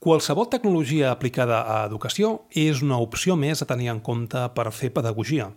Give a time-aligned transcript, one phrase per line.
[0.00, 4.88] Qualsevol tecnologia aplicada a educació és una opció més a tenir en compte per fer
[4.96, 5.50] pedagogia.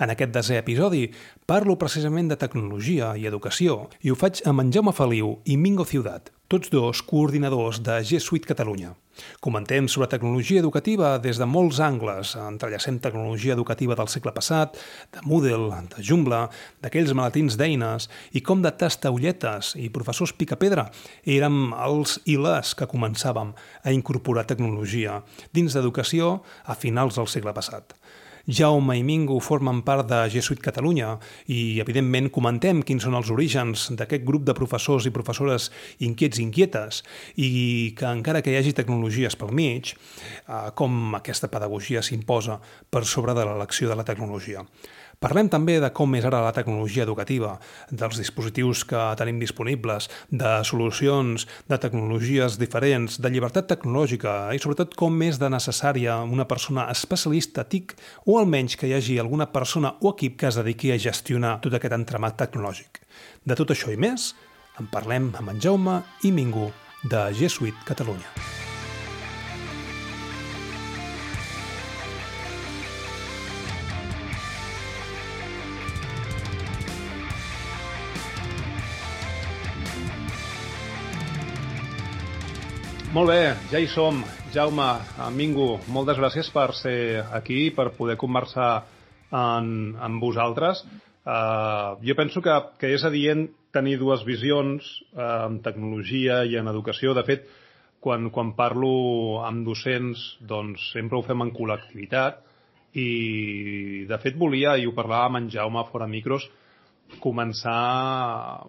[0.00, 1.06] En aquest desè episodi
[1.46, 5.84] parlo precisament de tecnologia i educació i ho faig amb en Jaume Feliu i Mingo
[5.84, 8.94] Ciutat, tots dos coordinadors de G Suite Catalunya.
[9.44, 12.32] Comentem sobre tecnologia educativa des de molts angles.
[12.36, 14.78] Entrellacem tecnologia educativa del segle passat,
[15.12, 16.46] de Moodle, de Joomla,
[16.80, 20.88] d'aquells malatins d'eines i com de tastaulletes i professors picapedra
[21.24, 23.52] érem els i les que començàvem
[23.84, 25.20] a incorporar tecnologia
[25.52, 27.92] dins d'educació a finals del segle passat.
[28.48, 31.12] Jaume i Mingo formen part de G Suite Catalunya
[31.46, 35.70] i, evidentment, comentem quins són els orígens d'aquest grup de professors i professores
[36.02, 37.02] inquiets i inquietes
[37.36, 37.50] i
[37.98, 42.58] que, encara que hi hagi tecnologies pel mig, eh, com aquesta pedagogia s'imposa
[42.90, 44.66] per sobre de l'elecció de la tecnologia.
[45.22, 47.52] Parlem també de com és ara la tecnologia educativa,
[47.94, 54.96] dels dispositius que tenim disponibles, de solucions, de tecnologies diferents, de llibertat tecnològica i sobretot
[54.98, 57.94] com és de necessària una persona especialista TIC
[58.26, 61.78] o almenys que hi hagi alguna persona o equip que es dediqui a gestionar tot
[61.78, 62.98] aquest entramat tecnològic.
[63.46, 64.32] De tot això i més,
[64.82, 66.72] en parlem amb en Jaume i Mingo
[67.06, 68.61] de G Suite Catalunya.
[83.12, 84.22] Molt bé, ja hi som.
[84.54, 84.86] Jaume,
[85.36, 88.68] Mingo, moltes gràcies per ser aquí, per poder conversar
[89.28, 89.66] en,
[90.00, 90.80] amb vosaltres.
[91.20, 93.44] Uh, jo penso que, que és adient
[93.76, 97.12] tenir dues visions uh, en tecnologia i en educació.
[97.12, 97.44] De fet,
[98.00, 98.94] quan, quan parlo
[99.44, 102.40] amb docents, doncs sempre ho fem en col·lectivitat
[102.96, 103.08] i,
[104.08, 106.48] de fet, volia, i ho parlàvem amb en Jaume fora micros,
[107.20, 107.78] començar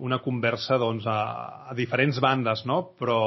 [0.03, 1.19] una conversa doncs, a,
[1.71, 2.89] a diferents bandes, no?
[2.99, 3.21] però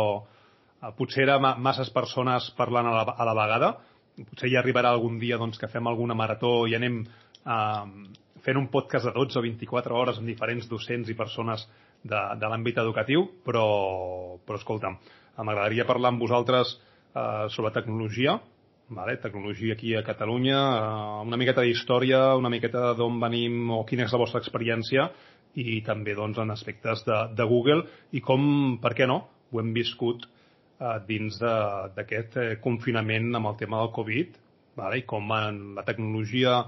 [0.96, 3.72] potser era masses persones parlant a la, a la vegada.
[4.16, 7.84] Potser ja arribarà algun dia doncs, que fem alguna marató i anem eh,
[8.46, 11.67] fent un podcast de 12 o 24 hores amb diferents docents i persones
[12.02, 13.67] de, de l'àmbit educatiu, però,
[14.46, 14.98] però escolta'm,
[15.42, 18.36] m'agradaria parlar amb vosaltres eh, sobre tecnologia,
[18.89, 19.17] vale?
[19.22, 24.14] tecnologia aquí a Catalunya, eh, una miqueta d'història, una miqueta d'on venim o quina és
[24.14, 25.11] la vostra experiència
[25.56, 29.72] i també doncs, en aspectes de, de Google i com, per què no, ho hem
[29.74, 30.28] viscut
[30.81, 34.37] eh, dins d'aquest eh, confinament amb el tema del Covid
[34.77, 35.01] vale?
[35.01, 36.61] i com en la tecnologia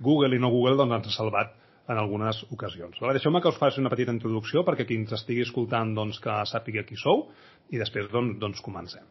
[0.00, 1.54] Google i no Google doncs, ens ha salvat
[1.86, 2.98] en algunes ocasions.
[3.00, 3.16] Vale?
[3.16, 6.84] Deixeu-me que us faci una petita introducció perquè qui ens estigui escoltant doncs, que sàpiga
[6.86, 7.28] qui sou
[7.70, 9.06] i després doncs, doncs comencem.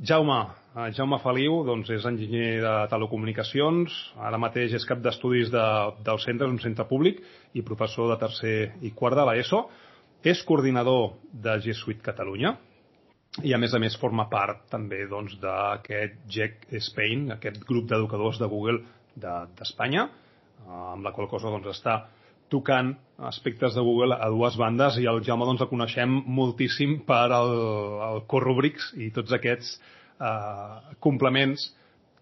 [0.00, 0.38] Jaume,
[0.76, 5.66] eh, Jaume Feliu doncs, és enginyer de telecomunicacions, ara mateix és cap d'estudis de,
[6.06, 7.20] del centre, és un centre públic
[7.52, 9.66] i professor de tercer i quart de l'ESO.
[10.24, 12.54] És coordinador de G Suite Catalunya,
[13.38, 18.40] i a més a més forma part també doncs, d'aquest GEC Spain, aquest grup d'educadors
[18.42, 18.80] de Google
[19.14, 22.00] d'Espanya, de, eh, amb la qual cosa doncs, està
[22.50, 22.96] tocant
[23.30, 27.52] aspectes de Google a dues bandes i el Jaume doncs, el coneixem moltíssim per el,
[28.08, 31.68] el Corrubrics i tots aquests eh, complements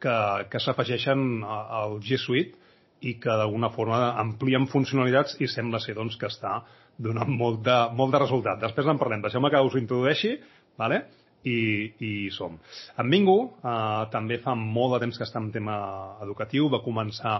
[0.02, 0.16] que,
[0.52, 2.60] que s'afegeixen al G Suite
[3.08, 6.58] i que d'alguna forma amplien funcionalitats i sembla ser doncs, que està
[6.98, 8.60] donant molt de, molt de resultat.
[8.60, 9.22] Després en parlem.
[9.22, 10.34] Deixeu-me que us introdueixi
[10.78, 11.04] vale?
[11.48, 11.58] I,
[12.02, 12.56] i som.
[12.98, 15.76] En Mingo eh, també fa molt de temps que està en tema
[16.24, 17.36] educatiu, va començar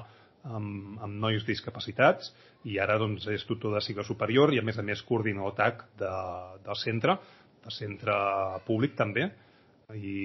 [0.46, 2.30] amb, amb nois discapacitats
[2.68, 5.82] i ara doncs, és tutor de cicle superior i a més a més coordinador TAC
[5.98, 6.14] de,
[6.64, 7.18] del centre,
[7.64, 8.16] del centre
[8.66, 9.28] públic també
[9.94, 10.16] i,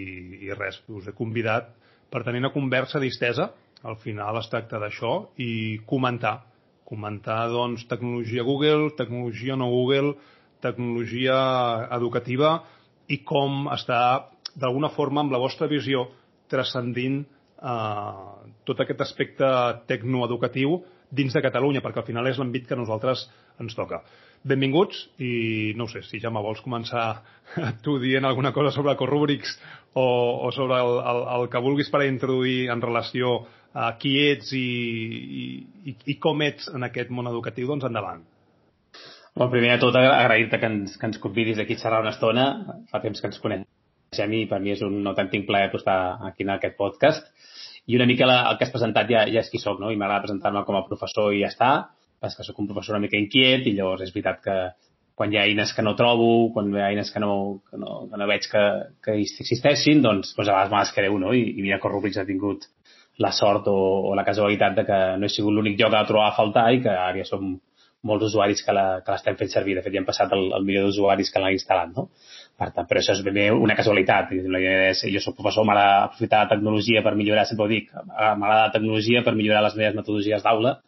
[0.46, 1.74] i res, us he convidat
[2.14, 3.50] per tenir una conversa distesa
[3.84, 6.38] al final es tracta d'això i comentar
[6.94, 10.14] comentar doncs, tecnologia Google, tecnologia no Google,
[10.62, 11.36] tecnologia
[11.96, 12.60] educativa
[13.12, 14.00] i com està
[14.56, 16.08] d'alguna forma amb la vostra visió
[16.52, 18.34] transcendint eh,
[18.68, 19.48] tot aquest aspecte
[19.90, 20.82] tecnoeducatiu
[21.14, 23.28] dins de Catalunya, perquè al final és l'àmbit que a nosaltres
[23.62, 24.02] ens toca.
[24.44, 27.22] Benvinguts i no sé si ja me vols començar
[27.86, 29.56] tu dient alguna cosa sobre Corrubrics
[29.94, 30.06] o,
[30.48, 34.68] o sobre el, el, el que vulguis per introduir en relació a qui ets i,
[35.90, 38.26] i, i com ets en aquest món educatiu, doncs endavant.
[39.34, 42.44] Bon, primer de tot, agrair-te que ens, que ens convidis aquí a xerrar una estona.
[42.92, 45.96] Fa temps que ens coneixem i per mi és un autèntic plaer estar
[46.28, 47.32] aquí en aquest podcast.
[47.90, 49.90] I una mica la, el que has presentat ja, ja és qui sóc, no?
[49.90, 51.72] I m'agrada presentar-me com a professor i ja està.
[52.22, 54.60] Pas que sóc un professor una mica inquiet i llavors és veritat que
[55.18, 57.34] quan hi ha eines que no trobo, quan hi ha eines que no,
[57.72, 58.64] que no, que no veig que,
[59.02, 61.34] que existeixin, doncs, doncs a vegades me les creu, no?
[61.34, 62.70] I, i mira que Rubrics ha tingut
[63.18, 63.78] la sort o,
[64.10, 66.86] o la casualitat de que no he sigut l'únic lloc a trobar a faltar i
[66.86, 67.56] que ara ja som
[68.10, 69.78] molts usuaris que l'estem fent servir.
[69.78, 72.10] De fet, ja hem passat el, el milió d'usuaris que l'han instal·lat, no?
[72.60, 74.32] Per tant, però això és ben bé una casualitat.
[74.32, 79.24] Jo soc professor, m'ha d'aprofitar la tecnologia per millorar, sempre ho dic, m'agrada la tecnologia
[79.26, 80.80] per millorar les meves metodologies d'aula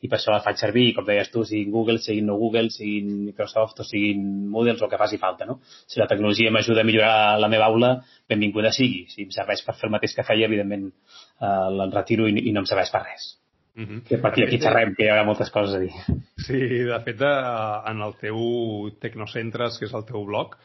[0.00, 3.10] i per això la faig servir, com deies tu, siguin Google, siguin no Google, siguin
[3.26, 5.58] Microsoft o siguin Moodle, o el que faci falta, no?
[5.86, 7.90] Si la tecnologia m'ajuda a millorar la meva aula,
[8.28, 9.04] benvinguda sigui.
[9.12, 12.56] Si em serveix per fer el mateix que feia, evidentment eh, l'en retiro i, i
[12.56, 13.34] no em serveix per res.
[13.80, 14.02] Uh -huh.
[14.04, 15.92] Que per aquí, xerrem, que hi ha moltes coses a dir.
[16.36, 20.56] Sí, de fet, eh, en el teu Tecnocentres, que és el teu blog,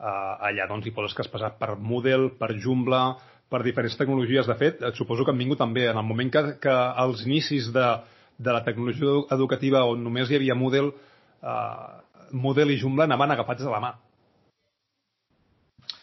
[0.00, 3.16] eh, allà doncs hi poses que has passat per Moodle, per Joomla,
[3.50, 4.46] per diferents tecnologies.
[4.46, 7.72] De fet, et suposo que han vingut també en el moment que, que als inicis
[7.72, 7.88] de,
[8.38, 10.92] de la tecnologia educativa on només hi havia Moodle,
[11.42, 12.00] eh,
[12.32, 13.92] Moodle i Joomla anaven agafats de la mà.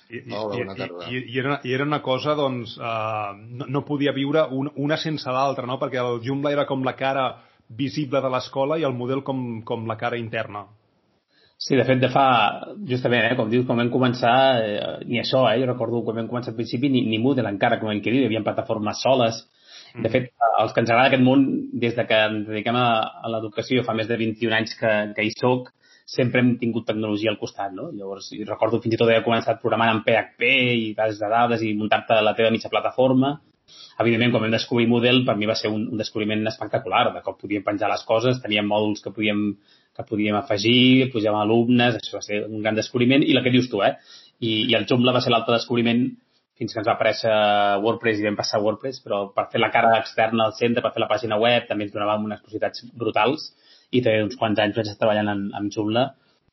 [0.09, 3.85] I, Hola, i, i, i, i, era, I era una cosa, doncs, eh, no, no
[3.85, 5.77] podia viure un, una sense l'altra, no?
[5.81, 7.27] Perquè el Joomla era com la cara
[7.69, 10.65] visible de l'escola i el model com, com la cara interna.
[11.59, 12.25] Sí, de fet, de fa,
[12.87, 14.33] justament, eh, com dius, quan vam començar,
[14.63, 17.77] eh, ni això, eh, jo recordo quan vam començar al principi, ni, ni Moodle encara,
[17.81, 19.43] com hem dit, hi havia plataformes soles.
[19.93, 20.13] De mm.
[20.13, 20.29] fet,
[20.63, 21.43] els que ens agrada aquest món,
[21.83, 22.87] des de que ens dediquem a,
[23.21, 25.69] a l'educació, fa més de 21 anys que, que hi soc,
[26.09, 27.89] sempre hem tingut tecnologia al costat, no?
[27.93, 31.65] Llavors, i recordo fins i tot haver començat programant en PHP i bases de dades
[31.65, 33.35] i muntar-te la teva mitja plataforma.
[34.01, 37.37] Evidentment, quan vam descobrir Moodle, per mi va ser un, un descobriment espectacular, de com
[37.37, 39.43] podíem penjar les coses, teníem mòduls que podíem,
[39.95, 43.69] que podíem afegir, pujàvem alumnes, això va ser un gran descobriment, i la que dius
[43.69, 43.93] tu, eh?
[44.39, 46.07] I, i el Joomla va ser l'altre descobriment
[46.59, 47.35] fins que ens va aparèixer
[47.83, 51.03] WordPress i vam passar WordPress, però per fer la cara externa al centre, per fer
[51.03, 53.51] la pàgina web, també ens donàvem unes possibilitats brutals
[53.91, 56.09] i té uns quants anys vaig estar treballant en, en Joomla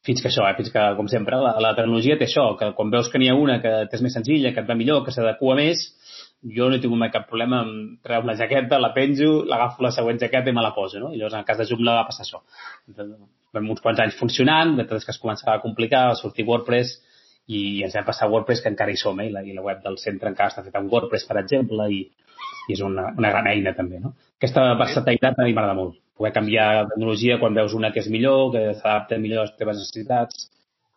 [0.06, 0.54] fins que això, eh?
[0.58, 3.38] fins que, com sempre, la, la tecnologia té això, que quan veus que n'hi ha
[3.38, 5.82] una que és més senzilla, que et va millor, que s'adequa més,
[6.56, 7.72] jo no he tingut mai cap problema en
[8.06, 11.10] treure la jaqueta, la penjo, l'agafo la següent jaqueta i me la poso, no?
[11.10, 12.42] I llavors, en el cas de Joomla va passar això.
[13.56, 17.00] Vam uns quants anys funcionant, després que es començava a complicar, va sortir WordPress
[17.50, 19.30] i ens vam passar a WordPress, que encara hi som, eh?
[19.30, 22.04] I la, i la web del centre encara està feta amb WordPress, per exemple, i,
[22.68, 24.14] i és una, una gran eina també, no?
[24.38, 28.08] Aquesta versatilitat a mi m'agrada molt poder canviar de tecnologia quan veus una que és
[28.12, 30.46] millor, que s'adapta millor a les teves necessitats,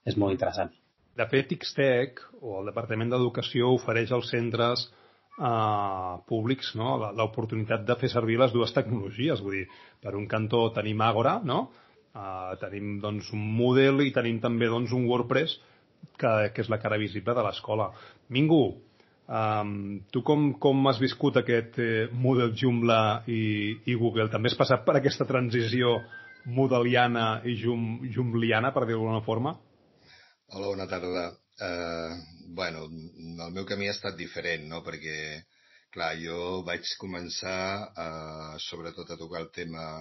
[0.08, 0.72] és molt interessant.
[1.20, 6.96] De fet, Xtec, o el Departament d'Educació, ofereix als centres eh, públics no?
[7.18, 9.44] l'oportunitat de fer servir les dues tecnologies.
[9.44, 9.66] Vull dir,
[10.00, 11.66] per un cantó tenim Agora, no?
[12.16, 15.58] Eh, tenim doncs, un Moodle i tenim també doncs, un WordPress
[16.20, 17.92] que, que és la cara visible de l'escola.
[18.32, 18.64] Mingo,
[19.30, 23.42] Um, tu com, com has viscut aquest eh, Moodle Joomla i,
[23.86, 24.26] i Google?
[24.34, 26.00] També has passat per aquesta transició
[26.50, 29.54] moodleiana i jum, jumliana, per dir-ho d'alguna forma?
[30.50, 31.28] Hola, bona tarda.
[31.62, 32.16] Uh,
[32.58, 35.18] bueno, el meu camí ha estat diferent, no?, perquè,
[35.94, 39.92] clar, jo vaig començar uh, sobretot a tocar el tema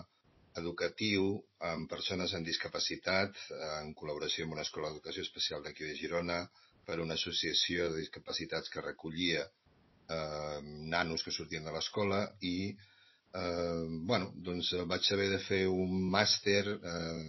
[0.56, 1.34] educatiu
[1.68, 3.36] amb persones amb discapacitat,
[3.82, 6.40] en col·laboració amb una escola d'educació especial d'aquí de Girona,
[6.88, 10.60] per una associació de discapacitats que recollia eh,
[10.94, 16.64] nanos que sortien de l'escola i eh, bueno, doncs vaig haver de fer un màster
[16.76, 17.26] eh,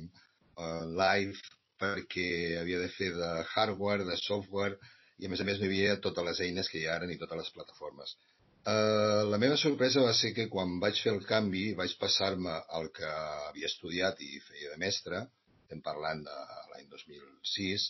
[1.03, 1.35] live
[1.79, 2.29] perquè
[2.59, 4.79] havia de fer de hardware, de software
[5.19, 7.19] i a més a més hi havia totes les eines que hi ha ara ni
[7.19, 8.15] totes les plataformes.
[8.59, 12.89] Uh, la meva sorpresa va ser que quan vaig fer el canvi vaig passar-me el
[12.95, 13.07] que
[13.47, 15.21] havia estudiat i feia de mestre,
[15.63, 16.35] estem parlant de
[16.73, 17.88] l'any 2006,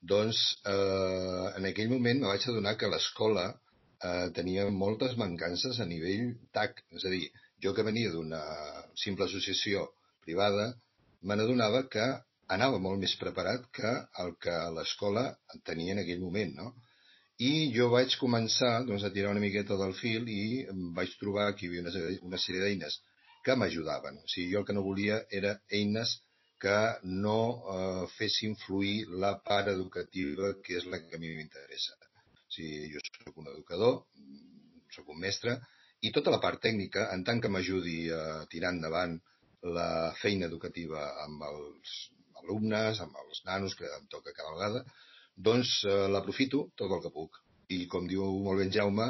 [0.00, 5.86] doncs eh, en aquell moment me vaig adonar que l'escola eh, tenia moltes mancances a
[5.86, 6.84] nivell TAC.
[6.96, 7.26] És a dir,
[7.62, 8.42] jo que venia d'una
[9.04, 9.88] simple associació
[10.24, 10.72] privada,
[11.22, 12.06] me n'adonava que
[12.54, 13.90] anava molt més preparat que
[14.22, 15.24] el que l'escola
[15.64, 16.68] tenia en aquell moment, no?
[17.38, 20.64] I jo vaig començar doncs, a tirar una miqueta del fil i
[20.96, 21.92] vaig trobar que hi havia una,
[22.30, 22.96] una sèrie d'eines
[23.46, 24.18] que m'ajudaven.
[24.24, 26.16] O sigui, jo el que no volia era eines
[26.62, 26.78] que
[27.24, 27.38] no
[27.72, 31.96] eh, fessin fluir la part educativa, que és la que a mi m'interessa.
[32.44, 33.98] O sigui, jo sóc un educador,
[34.94, 35.58] sóc un mestre,
[36.02, 39.16] i tota la part tècnica, en tant que m'ajudi a tirar endavant
[39.78, 41.96] la feina educativa amb els
[42.42, 44.84] alumnes, amb els nanos que em toca cada vegada,
[45.48, 47.42] doncs eh, l'aprofito tot el que puc.
[47.74, 49.08] I com diu molt ben Jaume,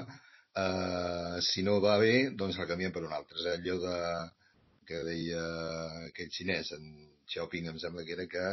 [0.65, 3.39] eh, si no va bé, doncs el canviem per un altre.
[3.41, 3.99] És allò de,
[4.89, 5.45] que deia
[6.09, 6.89] aquell xinès, en
[7.29, 8.45] Xiaoping em sembla que era que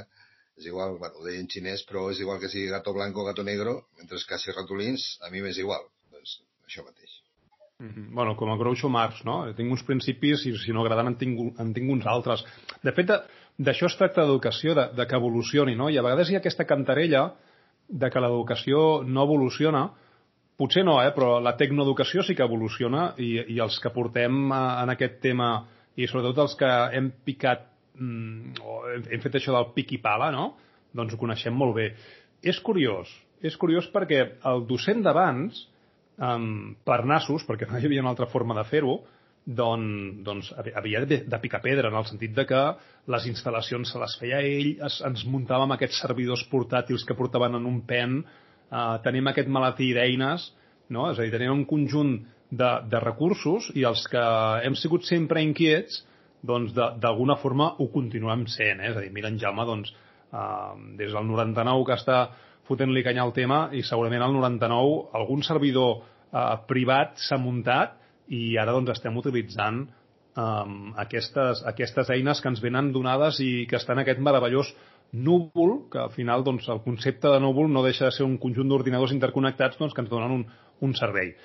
[0.56, 3.28] és igual, bueno, ho deia en xinès, però és igual que sigui gato blanco o
[3.28, 5.84] gato negro, mentre que si ratolins, a mi m'és igual.
[6.12, 7.12] Doncs això mateix.
[7.80, 8.14] Mm -hmm.
[8.16, 9.54] Bueno, com a Groucho Marx, no?
[9.54, 12.46] Tinc uns principis i si no agraden en tinc, en tinc uns altres.
[12.82, 13.08] De fet,
[13.58, 15.90] d'això es tracta d'educació, de, de que evolucioni, no?
[15.90, 17.34] I a vegades hi ha aquesta cantarella
[17.90, 19.92] de que l'educació no evoluciona,
[20.58, 21.12] potser no, eh?
[21.12, 25.68] però la tecnoeducació sí que evoluciona i, i els que portem eh, en aquest tema
[25.96, 28.56] i sobretot els que hem picat mm,
[29.10, 30.54] hem, fet això del pic i pala, no?
[30.96, 31.90] doncs ho coneixem molt bé.
[32.46, 33.10] És curiós,
[33.44, 35.66] és curiós perquè el docent d'abans,
[36.18, 39.00] um, per nassos, perquè no hi havia una altra forma de fer-ho,
[39.46, 42.62] doncs, doncs havia de, picar pedra, en el sentit de que
[43.14, 47.68] les instal·lacions se les feia ell, es, ens muntàvem aquests servidors portàtils que portaven en
[47.70, 48.22] un pen,
[48.72, 50.50] uh, tenim aquest malatí d'eines,
[50.90, 51.12] no?
[51.12, 52.18] és a dir, tenim un conjunt
[52.50, 54.26] de, de recursos i els que
[54.66, 56.04] hem sigut sempre inquiets,
[56.46, 58.82] doncs d'alguna forma ho continuem sent.
[58.82, 58.92] Eh?
[58.92, 59.94] És a dir, mira en Jaume, doncs,
[60.32, 62.20] uh, des del 99 que està
[62.66, 68.00] fotent-li canya al tema i segurament al 99 algun servidor eh, privat s'ha muntat
[68.34, 73.78] i ara doncs estem utilitzant um, aquestes, aquestes eines que ens venen donades i que
[73.78, 74.72] estan en aquest meravellós
[75.14, 78.72] núvol, que al final doncs, el concepte de núvol no deixa de ser un conjunt
[78.72, 80.48] d'ordinadors interconnectats doncs, que ens donen un,
[80.82, 81.36] un servei.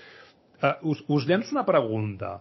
[0.60, 2.38] Uh, us, us llenço una pregunta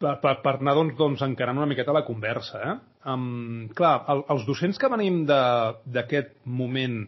[0.00, 2.60] per, per, per anar doncs, doncs, encarant una miqueta la conversa.
[2.64, 2.74] Eh?
[3.12, 7.02] Um, clar, el, els docents que venim d'aquest moment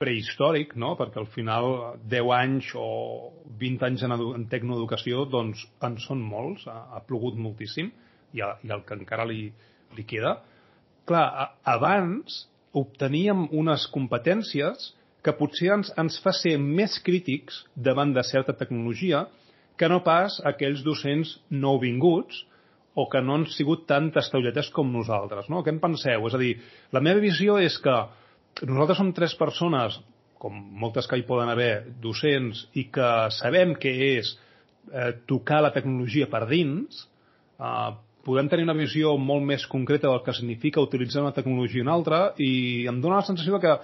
[0.00, 0.94] prehistòric, no?
[0.96, 2.86] perquè al final 10 anys o
[3.60, 7.90] 20 anys en, en tecnoeducació doncs en són molts, ha, ha plogut moltíssim
[8.32, 9.50] i, a, i el que encara li,
[9.96, 10.38] li queda.
[11.08, 12.46] Clar, a, abans
[12.80, 19.26] obteníem unes competències que potser ens, ens fa ser més crítics davant de certa tecnologia
[19.80, 22.44] que no pas aquells docents nouvinguts
[23.00, 25.48] o que no han sigut tan testaulletes com nosaltres.
[25.48, 25.62] No?
[25.64, 26.26] Què en penseu?
[26.28, 26.54] És a dir,
[26.92, 27.96] la meva visió és que
[28.66, 29.96] nosaltres som tres persones,
[30.40, 34.34] com moltes que hi poden haver, docents, i que sabem què és
[34.92, 37.06] eh, tocar la tecnologia per dins,
[37.56, 37.90] eh,
[38.26, 41.96] podem tenir una visió molt més concreta del que significa utilitzar una tecnologia i una
[41.96, 42.52] altra, i
[42.90, 43.78] em dóna la sensació que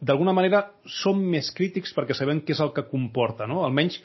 [0.00, 0.62] d'alguna manera
[1.02, 3.64] som més crítics perquè sabem què és el que comporta, no?
[3.64, 3.98] Almenys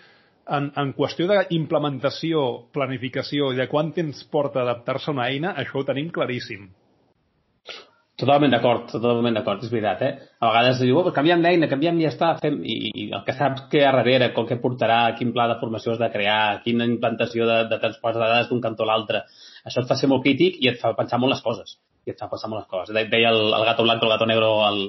[0.49, 2.43] en, en qüestió d'implementació,
[2.73, 6.69] planificació i de quant temps porta adaptar-se a una eina, això ho tenim claríssim.
[8.21, 10.27] Totalment d'acord, totalment d'acord, és veritat, eh?
[10.43, 12.59] A vegades diu, oh, canviem d'eina, canviem i ja està, fem...
[12.61, 15.55] I, I el que saps que hi ha darrere, com que portarà, quin pla de
[15.61, 19.23] formació has de crear, quina implantació de, de transports de dades d'un cantó a l'altre,
[19.65, 21.79] això et fa ser molt crític i et fa pensar molt les coses.
[22.05, 23.09] I et fa pensar molt les coses.
[23.09, 24.83] Deia el, el gato blanc o el gato negro al,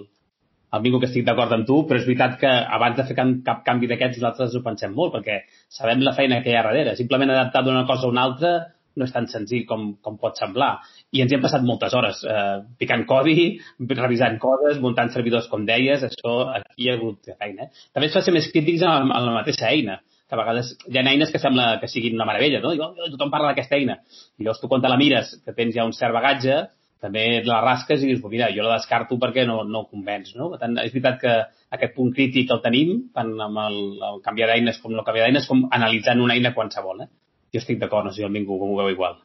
[0.73, 3.33] al Mingo que estic d'acord amb tu, però és veritat que abans de fer cap,
[3.45, 6.95] cap canvi d'aquests nosaltres ho pensem molt, perquè sabem la feina que hi ha darrere.
[6.97, 8.53] Simplement adaptar d'una cosa a una altra
[8.97, 10.73] no és tan senzill com, com pot semblar.
[11.13, 13.47] I ens hi hem passat moltes hores eh, picant codi,
[13.93, 17.69] revisant coses, muntant servidors, com deies, això aquí hi ha hagut feina.
[17.69, 17.87] Eh?
[17.93, 21.01] També es fa ser més crítics amb, amb la mateixa eina, que a vegades hi
[21.01, 22.73] ha eines que sembla que siguin una meravella, no?
[22.73, 23.99] Diu, oh, tothom parla d'aquesta eina.
[24.39, 26.63] I llavors tu quan te la mires, que tens ja un cert bagatge,
[27.03, 30.53] també la rasques i dius, mira, jo la descarto perquè no, no convenç, no?
[30.53, 31.35] Per tant, és veritat que
[31.77, 33.81] aquest punt crític el tenim tant amb el,
[34.11, 37.11] el canviar d'eines com no canviar d'eines, com analitzant una eina qualsevol, eh?
[37.53, 39.19] Jo estic d'acord, no sé si el Mingo com ho veu igual.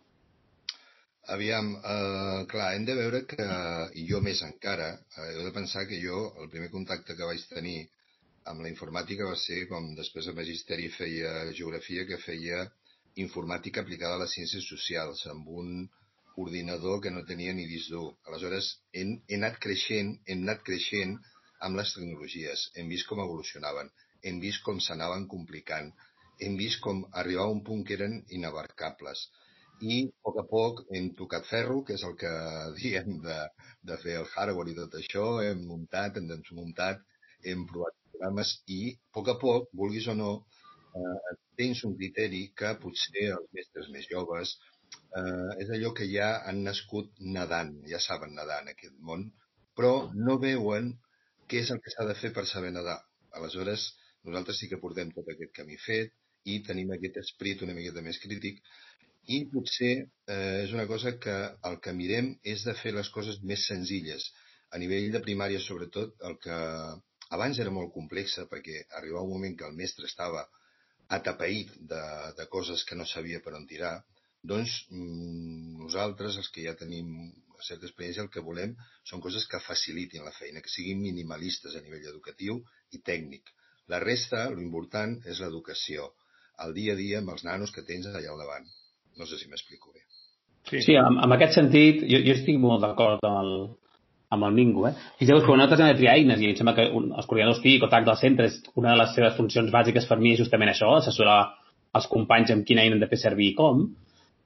[1.36, 3.46] Aviam, eh, clar, hem de veure que,
[4.00, 7.44] i jo més encara, eh, heu de pensar que jo, el primer contacte que vaig
[7.52, 7.82] tenir
[8.48, 12.64] amb la informàtica va ser com després de magisteri feia geografia, que feia
[13.24, 15.74] informàtica aplicada a les ciències socials, amb un
[16.44, 18.12] ordinador que no tenia ni disc dur.
[18.30, 21.16] Aleshores, hem, hem anat creixent, hem anat creixent
[21.68, 23.90] amb les tecnologies, hem vist com evolucionaven,
[24.30, 25.90] hem vist com s'anaven complicant,
[26.46, 29.26] hem vist com arribar a un punt que eren inabarcables.
[29.94, 32.34] I a poc a poc hem tocat ferro, que és el que
[32.82, 33.40] diem de,
[33.90, 37.04] de fer el hardware i tot això, hem muntat, hem desmuntat,
[37.46, 40.32] hem provat programes i a poc a poc, vulguis o no,
[40.98, 44.58] eh, tens un criteri que potser els mestres més joves
[45.20, 49.28] eh, és allò que ja han nascut nedant, ja saben nedar en aquest món,
[49.78, 49.94] però
[50.28, 50.94] no veuen
[51.48, 53.00] què és el que s'ha de fer per saber nedar.
[53.38, 53.92] Aleshores,
[54.28, 56.14] nosaltres sí que portem tot aquest camí fet,
[56.48, 58.62] i tenim aquest esprit una miqueta més crític
[59.36, 61.36] i potser eh, és una cosa que
[61.70, 64.30] el que mirem és de fer les coses més senzilles.
[64.72, 66.60] A nivell de primària, sobretot, el que
[67.36, 70.46] abans era molt complexa perquè arribava un moment que el mestre estava
[71.18, 72.04] atapeït de,
[72.40, 73.94] de coses que no sabia per on tirar,
[74.52, 77.14] doncs mm, nosaltres, els que ja tenim
[77.68, 78.76] certa experiència, el que volem
[79.10, 82.60] són coses que facilitin la feina, que siguin minimalistes a nivell educatiu
[82.94, 83.50] i tècnic.
[83.92, 86.12] La resta, l'important, és l'educació
[86.66, 88.66] el dia a dia amb els nanos que tens allà al davant.
[89.18, 90.04] No sé si m'explico bé.
[90.70, 93.52] Sí, sí en, en aquest sentit, jo, jo estic molt d'acord amb el,
[94.36, 94.88] amb el Mingo.
[94.90, 94.94] Eh?
[95.22, 97.86] Fixeu que nosaltres hem de triar eines i em sembla que un, els coordinadors TIC
[97.86, 100.74] o TAC del centre és una de les seves funcions bàsiques per mi és justament
[100.74, 101.40] això, assessorar
[101.98, 103.86] els companys amb quina eina han de fer servir i com.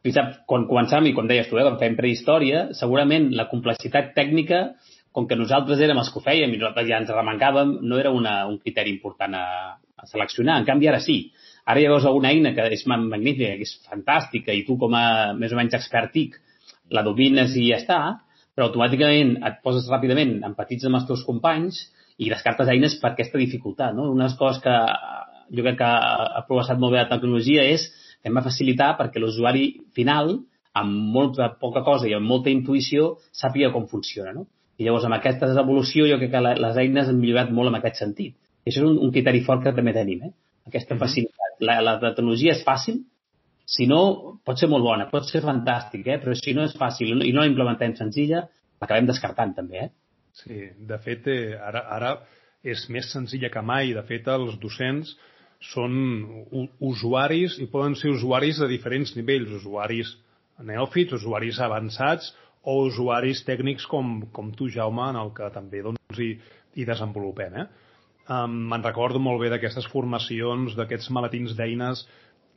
[0.10, 4.72] Sap, quan començàvem, i com deies tu, eh, quan fèiem prehistòria, segurament la complexitat tècnica,
[5.14, 8.10] com que nosaltres érem els que ho fèiem i nosaltres ja ens arremencàvem, no era
[8.16, 9.46] una, un criteri important a,
[9.78, 10.58] a seleccionar.
[10.58, 11.20] En canvi, ara sí.
[11.70, 15.06] Ara hi veus alguna eina que és magnífica, que és fantàstica, i tu com a
[15.38, 16.40] més o menys expert TIC
[16.98, 18.00] la domines i ja està,
[18.56, 21.86] però automàticament et poses ràpidament empatits amb els teus companys
[22.18, 23.94] i descartes eines per aquesta dificultat.
[23.94, 24.10] No?
[24.10, 24.76] Una de les coses que
[25.52, 27.86] jo crec que ha progressat molt bé la tecnologia és
[28.24, 30.38] hem de facilitar perquè l'usuari final,
[30.78, 34.34] amb molta poca cosa i amb molta intuïció, sàpiga com funciona.
[34.36, 34.48] No?
[34.80, 38.00] I llavors, amb aquesta evolució, jo crec que les eines han millorat molt en aquest
[38.02, 38.38] sentit.
[38.62, 40.34] I això és un, un criteri fort que també tenim, eh?
[40.70, 41.02] aquesta mhm.
[41.04, 41.58] facilitat.
[41.62, 43.02] La, la tecnologia és fàcil,
[43.72, 44.02] si no,
[44.46, 46.18] pot ser molt bona, pot ser fantàstic, eh?
[46.22, 48.46] però si no és fàcil i no la implementem senzilla,
[48.82, 49.86] l'acabem descartant també.
[49.86, 49.90] Eh?
[50.42, 52.12] Sí, de fet, eh, ara, ara
[52.64, 53.94] és més senzilla que mai.
[53.96, 55.14] De fet, els docents
[55.62, 55.94] són
[56.82, 60.16] usuaris i poden ser usuaris de diferents nivells, usuaris
[60.66, 66.20] neòfits, usuaris avançats o usuaris tècnics com, com tu, Jaume, en el que també doncs,
[66.20, 66.34] hi,
[66.78, 67.56] hi desenvolupem.
[67.62, 67.68] Eh?
[68.32, 72.06] Um, me'n recordo molt bé d'aquestes formacions, d'aquests maletins d'eines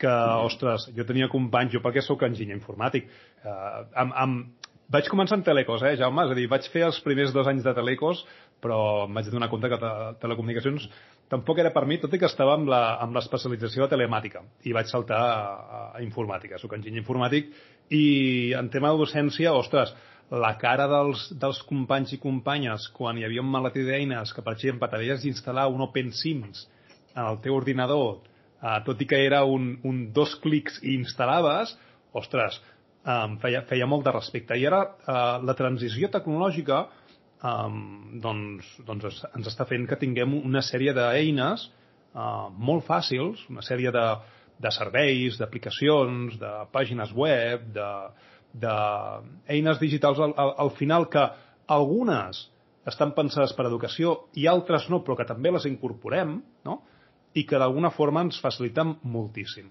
[0.00, 0.12] que,
[0.44, 3.08] ostres, jo tenia companys, jo perquè sóc enginyer informàtic,
[3.44, 6.26] uh, amb, amb, vaig començar en Telecos, eh, Jaume?
[6.26, 8.24] És a dir, vaig fer els primers dos anys de Telecos,
[8.64, 9.92] però em vaig donar compte que te
[10.22, 10.86] telecomunicacions
[11.32, 15.20] tampoc era per mi, tot i que estava amb l'especialització de telemàtica i vaig saltar
[15.20, 16.58] a, a informàtica.
[16.60, 17.50] Soc enginyer informàtic
[17.94, 19.94] i en tema de docència, ostres,
[20.30, 24.54] la cara dels, dels companys i companyes quan hi havia un maletí d'eines que, per
[24.56, 26.64] exemple, t'havies d'instal·lar un OpenSIMS
[27.14, 28.22] en el teu ordinador,
[28.62, 31.76] eh, tot i que era un, un dos clics i instal·laves,
[32.16, 32.60] ostres,
[33.04, 34.56] eh, feia, feia molt de respecte.
[34.58, 36.86] I ara eh, la transició tecnològica
[37.44, 37.72] eh,
[38.24, 43.92] doncs, doncs ens està fent que tinguem una sèrie d'eines eh, molt fàcils, una sèrie
[43.94, 44.06] de,
[44.64, 51.24] de serveis, d'aplicacions, de pàgines web, d'eines de, digitals al, al, al final que
[51.74, 52.48] algunes
[52.86, 56.36] estan pensades per educació i altres no, però que també les incorporem,
[56.66, 56.82] no?
[57.34, 59.70] i que d'alguna forma ens faciliten moltíssim.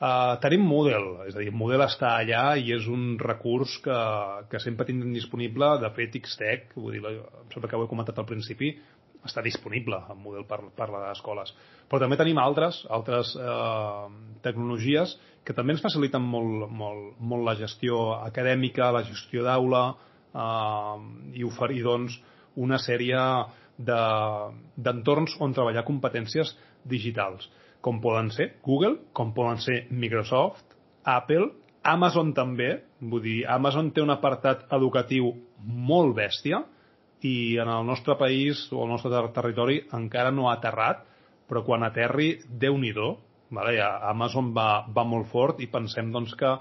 [0.00, 3.96] Uh, tenim Moodle, és a dir, Moodle està allà i és un recurs que,
[4.48, 5.74] que sempre tindrem disponible.
[5.82, 8.72] De fet, Xtech, vull dir, em sembla que ho he comentat al principi,
[9.28, 11.52] està disponible en model per, per les escoles.
[11.90, 14.06] Però també tenim altres, altres eh,
[14.44, 20.96] tecnologies que també ens faciliten molt, molt, molt la gestió acadèmica, la gestió d'aula eh,
[21.36, 22.16] i oferir doncs,
[22.60, 23.20] una sèrie
[23.80, 26.56] d'entorns de, on treballar competències
[26.88, 27.46] digitals,
[27.80, 31.48] com poden ser Google, com poden ser Microsoft, Apple,
[31.82, 35.32] Amazon també, vull dir, Amazon té un apartat educatiu
[35.64, 36.60] molt bèstia,
[37.22, 41.02] i en el nostre país o el nostre ter territori encara no ha aterrat,
[41.48, 43.76] però quan aterri, déu nhi vale?
[43.76, 46.58] ja, Amazon va, va molt fort i pensem doncs, que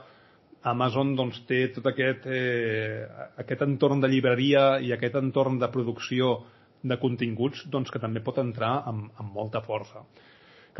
[0.63, 3.05] Amazon doncs, té tot aquest, eh,
[3.37, 6.43] aquest entorn de llibreria i aquest entorn de producció
[6.81, 10.03] de continguts doncs, que també pot entrar amb, amb molta força.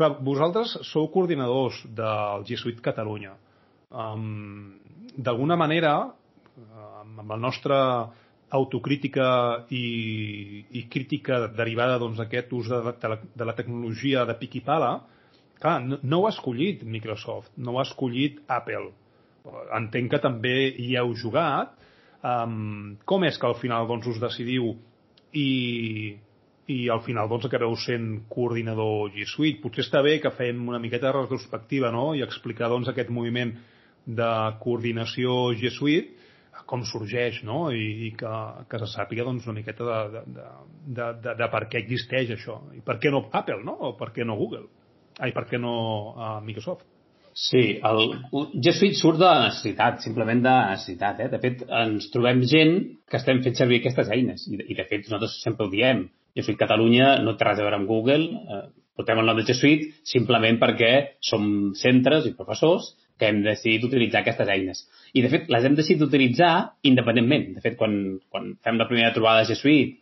[0.00, 3.34] Clar, vosaltres sou coordinadors del G Suite Catalunya.
[3.92, 4.78] Um,
[5.12, 5.90] D'alguna manera,
[7.02, 7.76] amb el nostre
[8.56, 9.26] autocrítica
[9.76, 9.82] i,
[10.72, 14.56] i crítica derivada doncs, d'aquest doncs, ús de, de, la, de la tecnologia de pic
[14.62, 14.94] i pala,
[15.60, 18.94] clar, no, no ho ha escollit Microsoft, no ho ha escollit Apple.
[19.82, 21.76] Entenc que també hi heu jugat.
[22.24, 24.72] Um, com és que al final doncs, us decidiu
[25.36, 25.48] i,
[26.70, 29.60] i al final doncs, acabeu sent coordinador G Suite?
[29.62, 32.10] Potser està bé que fem una miqueta de retrospectiva no?
[32.14, 33.54] i explicar doncs, aquest moviment
[34.06, 34.30] de
[34.62, 36.16] coordinació G Suite
[36.70, 37.64] com sorgeix no?
[37.74, 38.34] I, i que,
[38.70, 40.46] que se sàpiga doncs, una miqueta de, de,
[40.98, 43.76] de, de, de per què existeix això i per què no Apple no?
[43.90, 44.68] o per què no Google
[45.18, 45.74] ai, per què no
[46.14, 46.86] uh, Microsoft
[47.40, 48.00] Sí, el
[48.58, 51.20] G Suite surt de necessitat, simplement de necessitat.
[51.22, 51.28] Eh?
[51.30, 52.72] De fet, ens trobem gent
[53.06, 56.08] que estem fent servir aquestes eines i, i de fet nosaltres sempre ho diem.
[56.36, 58.64] G Suite Catalunya no té res a veure amb Google, eh,
[58.96, 60.92] portem el nom de G Suite simplement perquè
[61.30, 61.44] som
[61.78, 64.84] centres i professors que hem decidit utilitzar aquestes eines.
[65.12, 66.52] I, de fet, les hem decidit utilitzar
[66.88, 67.50] independentment.
[67.56, 67.96] De fet, quan,
[68.32, 69.98] quan fem la primera trobada de G Suite,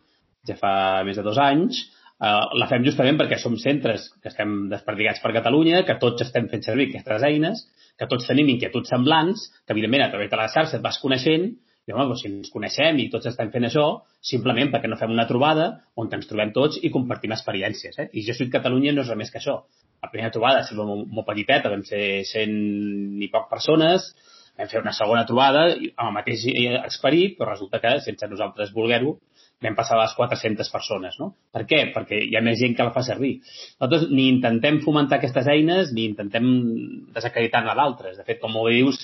[0.47, 0.73] ja fa
[1.07, 1.81] més de dos anys,
[2.23, 6.47] eh, la fem justament perquè som centres que estem desperdigats per Catalunya, que tots estem
[6.53, 7.65] fent servir aquestes eines,
[7.99, 11.51] que tots tenim inquietuds semblants, que, evidentment, a través de la xarxa et vas coneixent
[11.89, 13.85] i, home, doncs, si ens coneixem i tots estem fent això,
[14.31, 17.97] simplement perquè no fem una trobada on ens trobem tots i compartim experiències.
[17.97, 18.11] Eh?
[18.13, 19.63] I Jo Suite Catalunya no és res més que això.
[20.05, 24.13] La primera trobada sembla molt, molt petiteta, vam ser 100 i poc persones,
[24.59, 26.45] vam fer una segona trobada amb el mateix
[26.85, 29.17] esperit, però resulta que, sense nosaltres voler-ho,
[29.65, 31.33] vam passar a les 400 persones, no?
[31.55, 31.81] Per què?
[31.95, 33.39] Perquè hi ha més gent que la fa servir.
[33.81, 36.47] Nosaltres ni intentem fomentar aquestes eines ni intentem
[37.17, 38.21] desacreditar-ne d'altres.
[38.21, 39.01] De fet, com ho dius,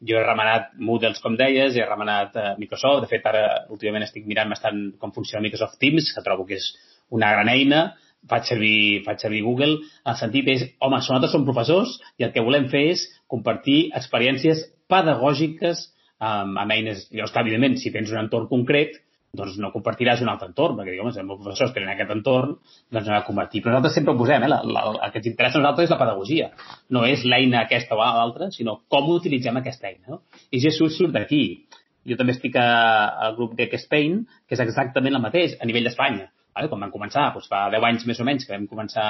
[0.00, 3.04] jo he remenat Moodles, com deies, he remenat uh, Microsoft.
[3.04, 6.68] De fet, ara últimament estic mirant bastant com funciona Microsoft Teams, que trobo que és
[7.16, 7.86] una gran eina.
[8.28, 9.80] Faig servir, faig servir Google.
[10.04, 14.64] El sentit és, home, nosaltres som professors i el que volem fer és compartir experiències
[14.90, 15.86] pedagògiques
[16.18, 17.06] um, amb eines...
[17.12, 18.98] Llavors, clar, evidentment, si tens un entorn concret,
[19.36, 22.54] doncs no compartiràs un altre entorn, perquè, si els professors tenen aquest entorn,
[22.92, 23.62] doncs no ha de convertir.
[23.64, 24.50] Però nosaltres sempre ho posem, eh?
[24.52, 26.48] La, la, el que ens interessa a nosaltres és la pedagogia.
[26.94, 30.16] No és l'eina aquesta o l'altra, sinó com utilitzem aquesta eina.
[30.16, 30.22] No?
[30.50, 31.44] I Jesús surt d'aquí.
[32.06, 32.66] Jo també estic a,
[33.26, 36.30] al grup de Spain, que és exactament el mateix, a nivell d'Espanya.
[36.56, 36.70] Vale?
[36.72, 39.08] Quan vam començar, doncs fa 10 anys més o menys que vam començar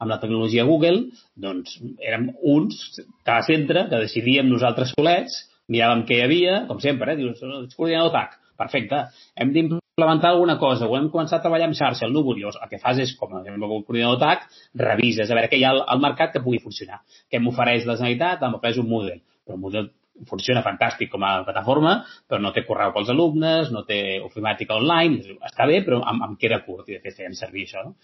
[0.00, 5.36] amb la tecnologia Google, doncs érem uns, cada centre, que decidíem nosaltres solets,
[5.70, 7.20] miràvem què hi havia, com sempre, eh?
[7.20, 9.04] dius, ets coordinador TAC, perfecte,
[9.40, 12.82] hem d'implementar alguna cosa, o hem començat a treballar amb xarxa, el llavors el que
[12.82, 14.46] fas és, com a coordinador TAC,
[14.84, 17.02] revises a veure què hi ha al, al mercat que pugui funcionar.
[17.30, 18.44] Què m'ofereix la Generalitat?
[18.48, 19.24] M'ofereix un model.
[19.46, 19.90] Però un model
[20.28, 21.94] funciona fantàstic com a plataforma,
[22.28, 26.36] però no té correu pels alumnes, no té ofimàtica online, està bé, però em, em
[26.40, 27.84] queda curt i de fet fèiem servir això.
[27.86, 27.94] No?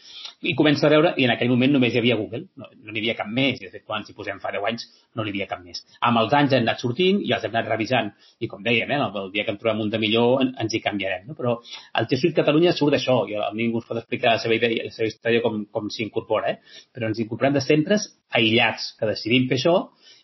[0.46, 3.02] I comença a veure, i en aquell moment només hi havia Google, no, no n'hi
[3.02, 5.48] havia cap més, i de fet quan s'hi posem fa 10 anys no n'hi havia
[5.50, 5.82] cap més.
[6.08, 9.00] Amb els anys han anat sortint i els hem anat revisant, i com dèiem, eh,
[9.06, 11.26] el, dia que en trobem un de millor en, ens hi canviarem.
[11.30, 11.36] No?
[11.38, 11.56] Però
[12.00, 15.10] el Jesuit Catalunya surt d'això, i ningú ens pot explicar la seva, idea, la seva
[15.10, 16.86] història com, com s'incorpora, eh?
[16.94, 19.76] però ens incorporem de centres aïllats que decidim fer això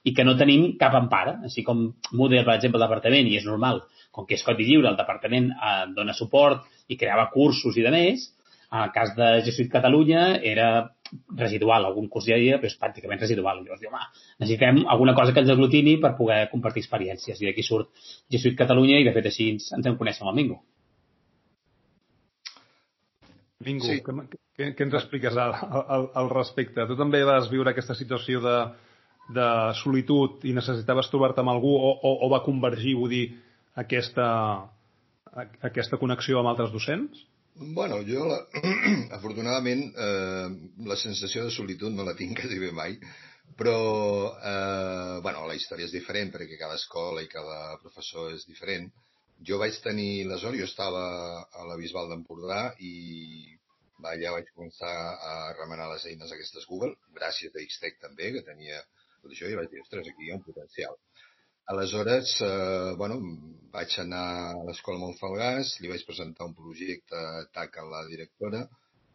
[0.03, 3.47] i que no tenim cap empara, així com Moodle, per exemple, el departament, i és
[3.47, 7.85] normal, com que és codi lliure, el departament eh, dona suport i creava cursos i
[7.87, 8.31] de més,
[8.73, 10.67] en el cas de Jesuit Catalunya era
[11.37, 13.61] residual, algun curs hi havia, però és pràcticament residual.
[13.67, 14.05] Llavors, home,
[14.41, 17.41] necessitem alguna cosa que ens aglutini per poder compartir experiències.
[17.43, 17.91] I d'aquí surt
[18.33, 20.62] Jesuit Catalunya i, de fet, així ens, ens en coneixem el Mingo.
[23.62, 23.99] Mingo, sí.
[24.01, 26.88] què, què, què ens expliques al, al, al respecte?
[26.88, 28.57] Tu també vas viure aquesta situació de,
[29.31, 33.27] de solitud i necessitaves trobar-te amb algú o, o, o va convergir, vull dir,
[33.79, 34.27] aquesta,
[35.69, 37.23] aquesta connexió amb altres docents?
[37.55, 38.41] Bueno, jo, la,
[39.19, 40.49] afortunadament, eh,
[40.89, 42.97] la sensació de solitud no la tinc quasi bé mai,
[43.57, 43.79] però,
[44.41, 48.89] eh, bueno, la història és diferent perquè cada escola i cada professor és diferent.
[49.43, 51.03] Jo vaig tenir la sort, jo estava
[51.43, 52.95] a la Bisbal d'Empordà i
[54.03, 54.93] allà vaig començar
[55.31, 58.81] a remenar les eines aquestes Google, gràcies a Xtec també, que tenia
[59.23, 60.97] tot això i vaig dir, ostres, aquí hi ha un potencial.
[61.73, 63.19] Aleshores, eh, bueno,
[63.75, 67.21] vaig anar a l'escola Montfalgàs, li vaig presentar un projecte
[67.55, 68.65] TAC a la directora.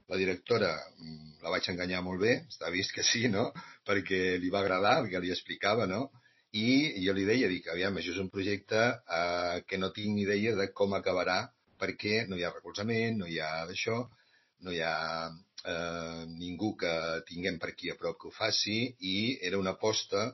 [0.08, 3.50] La directora mm, la vaig enganyar molt bé, està vist que sí, no?
[3.90, 6.06] Perquè li va agradar, perquè li explicava, no?
[6.56, 8.80] I jo li deia, dic, aviam, això és un projecte
[9.20, 11.42] eh, que no tinc ni idea de com acabarà
[11.78, 14.00] perquè no hi ha recolzament, no hi ha d'això,
[14.66, 14.96] no hi ha
[15.74, 16.94] eh, ningú que
[17.30, 18.78] tinguem per aquí a prop que ho faci
[19.14, 19.18] i
[19.50, 20.30] era una aposta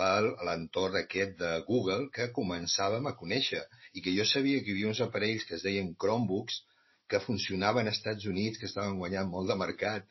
[0.00, 3.62] per l'entorn aquest de Google que començàvem a conèixer
[3.94, 6.60] i que jo sabia que hi havia uns aparells que es deien Chromebooks
[7.10, 10.06] que funcionaven als Estats Units, que estaven guanyant molt de mercat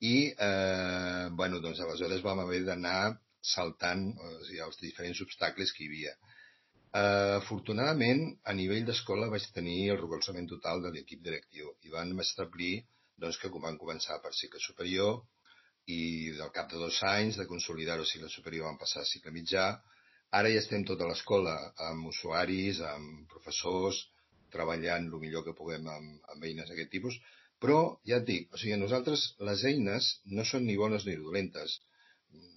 [0.00, 3.18] i, eh, bueno, doncs aleshores vam haver d'anar
[3.54, 6.14] saltant o sigui, els diferents obstacles que hi havia.
[6.90, 12.10] Uh, afortunadament, a nivell d'escola vaig tenir el recolzament total de l'equip directiu i van
[12.24, 12.72] establir
[13.24, 15.20] doncs, que van començar per cicle superior
[15.86, 16.00] i
[16.38, 19.66] del cap de dos anys de consolidar-ho a cicle superior van passar a cicle mitjà.
[20.40, 21.54] Ara ja estem tota l'escola
[21.90, 24.02] amb usuaris, amb professors,
[24.50, 27.20] treballant el millor que puguem amb, amb eines d'aquest tipus,
[27.62, 27.78] però
[28.10, 31.78] ja et dic, o sigui, nosaltres les eines no són ni bones ni dolentes.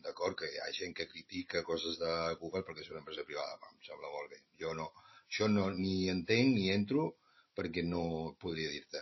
[0.04, 3.58] D'acord que hi ha gent que critica coses de Google perquè és una empresa privada,
[3.72, 4.40] em sembla molt bé.
[4.62, 4.90] Jo no,
[5.32, 7.12] això no ni entenc ni entro
[7.58, 8.04] perquè no
[8.44, 9.02] podria dir-te.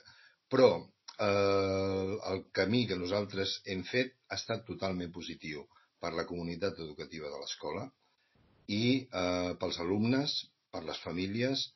[0.51, 5.65] Però eh, el camí que nosaltres hem fet ha estat totalment positiu
[6.01, 7.85] per la comunitat educativa de l'escola
[8.71, 10.37] i eh, pels alumnes,
[10.71, 11.67] per les famílies,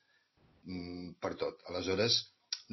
[0.64, 1.62] mm, per tot.
[1.72, 2.22] Aleshores,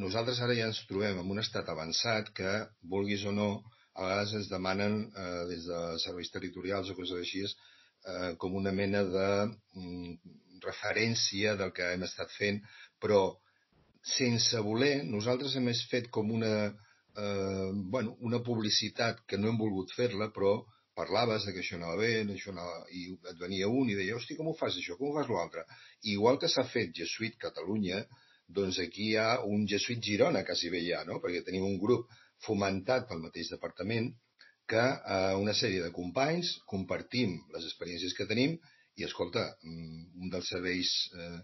[0.05, 2.53] nosaltres ara ja ens trobem en un estat avançat que,
[2.95, 3.51] vulguis o no,
[3.95, 8.73] a vegades ens demanen eh, des de serveis territorials o coses així eh, com una
[8.73, 9.29] mena de
[9.77, 12.61] mm, referència del que hem estat fent,
[13.03, 13.23] però
[14.15, 16.55] sense voler, nosaltres hem fet com una,
[17.17, 20.63] eh, bueno, una publicitat que no hem volgut fer-la, però
[20.97, 22.83] parlaves de que això anava bé, això anava...
[22.93, 25.65] i et venia un i deia, hosti, com ho fas això, com ho fas l'altre?
[26.15, 28.03] Igual que s'ha fet Jesuit Catalunya,
[28.49, 31.21] doncs aquí hi ha un Jesuit Girona, quasi bé ja, no?
[31.23, 32.11] perquè tenim un grup
[32.47, 34.13] fomentat pel mateix departament
[34.73, 38.55] que eh, una sèrie de companys compartim les experiències que tenim
[38.99, 41.41] i, escolta, mm, un dels serveis eh,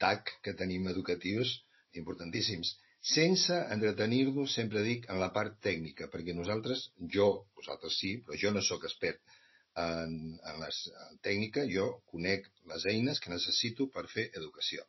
[0.00, 1.58] TAC que tenim educatius
[2.00, 2.76] importantíssims,
[3.14, 6.86] sense entretenir-nos, sempre dic, en la part tècnica, perquè nosaltres,
[7.16, 9.20] jo, vosaltres sí, però jo no sóc expert
[9.80, 10.16] en,
[10.50, 10.68] en la
[11.24, 14.84] tècnica, jo conec les eines que necessito per fer educació.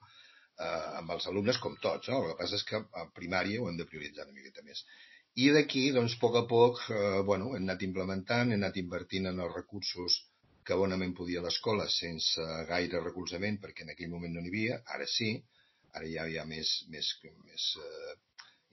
[0.60, 2.20] Eh, amb els alumnes com tots, no?
[2.22, 4.84] el que passa és que a primària ho hem de prioritzar una miqueta més.
[5.40, 9.30] I d'aquí, doncs, a poc a poc, eh, bueno, hem anat implementant, hem anat invertint
[9.30, 10.18] en els recursos
[10.68, 15.08] que bonament podia l'escola sense gaire recolzament, perquè en aquell moment no n'hi havia, ara
[15.08, 15.30] sí,
[15.96, 17.14] ara ja hi ha més, més,
[17.48, 18.18] més eh,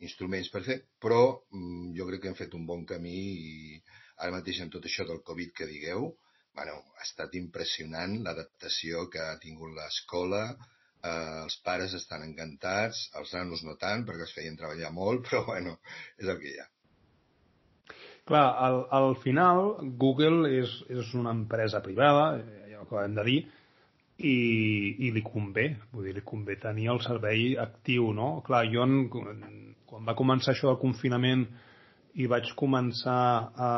[0.09, 3.79] instruments per fer, però mm, jo crec que hem fet un bon camí i
[4.19, 6.11] ara mateix amb tot això del Covid que digueu,
[6.59, 10.43] bueno, ha estat impressionant l'adaptació que ha tingut l'escola,
[11.03, 15.45] eh, els pares estan encantats, els nanos no tant, perquè es feien treballar molt, però
[15.47, 15.79] bueno,
[16.19, 16.69] és el que hi ha.
[18.29, 23.25] Clar, al, al final Google és, és una empresa privada, eh, ja ho acabem de
[23.31, 23.39] dir,
[24.19, 24.35] i,
[25.07, 28.41] i li convé, vull dir, li convé tenir el servei actiu, no?
[28.47, 28.99] Clar, jo en,
[29.89, 31.47] quan va començar això del confinament
[32.19, 33.23] i vaig començar
[33.55, 33.71] a,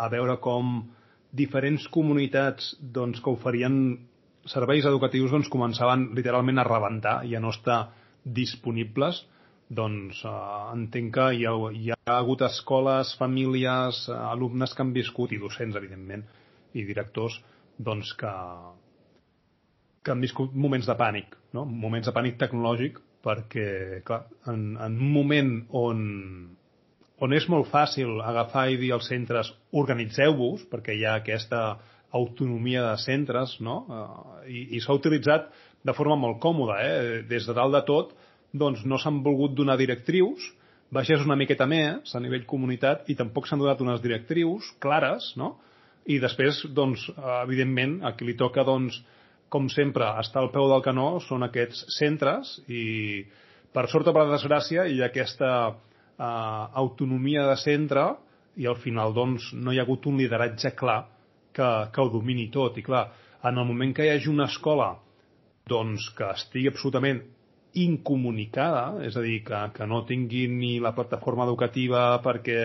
[0.00, 0.78] a veure com
[1.36, 3.98] diferents comunitats doncs, que oferien
[4.50, 7.86] serveis educatius doncs, començaven literalment a rebentar i a no estar
[8.24, 9.24] disponibles,
[9.68, 10.32] doncs eh,
[10.74, 15.40] entenc que hi ha, hi ha hagut escoles, famílies, eh, alumnes que han viscut, i
[15.42, 16.24] docents, evidentment,
[16.74, 17.40] i directors,
[17.78, 18.32] doncs que,
[20.04, 21.66] que han viscut moments de pànic, no?
[21.66, 25.98] moments de pànic tecnològic, perquè, clar, en, en un moment on,
[27.18, 31.62] on és molt fàcil agafar i dir als centres organitzeu-vos, perquè hi ha aquesta
[32.16, 33.78] autonomia de centres, no?
[33.86, 35.50] Uh, I, i s'ha utilitzat
[35.86, 37.22] de forma molt còmoda, eh?
[37.28, 38.14] des de dalt de tot,
[38.56, 40.48] doncs no s'han volgut donar directrius,
[40.90, 45.56] baixés una miqueta més a nivell comunitat i tampoc s'han donat unes directrius clares, no?
[46.06, 47.08] I després, doncs,
[47.42, 49.00] evidentment, a qui li toca, doncs,
[49.50, 53.24] com sempre, estar al peu del canó són aquests centres i,
[53.74, 56.22] per sort o per desgràcia, hi ha aquesta uh,
[56.82, 58.06] autonomia de centre
[58.56, 61.02] i al final, doncs, no hi ha hagut un lideratge clar
[61.56, 62.76] que, que ho domini tot.
[62.78, 63.06] I clar,
[63.46, 64.92] en el moment que hi hagi una escola
[65.70, 67.22] doncs, que estigui absolutament
[67.76, 72.60] incomunicada, és a dir, que, que no tingui ni la plataforma educativa perquè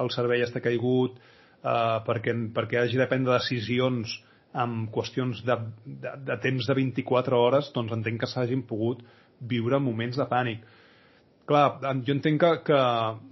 [0.00, 4.14] el servei està caigut, eh, perquè, perquè hagi de prendre decisions
[4.64, 9.02] amb qüestions de, de, de temps de 24 hores, doncs entenc que s'hagin pogut
[9.50, 10.62] viure moments de pànic.
[11.44, 11.64] Clar,
[12.06, 12.78] jo entenc que, que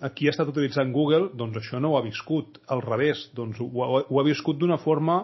[0.04, 2.58] aquí ha estat utilitzant Google, doncs això no ho ha viscut.
[2.72, 5.22] Al revés, doncs ho, ho ha viscut d'una forma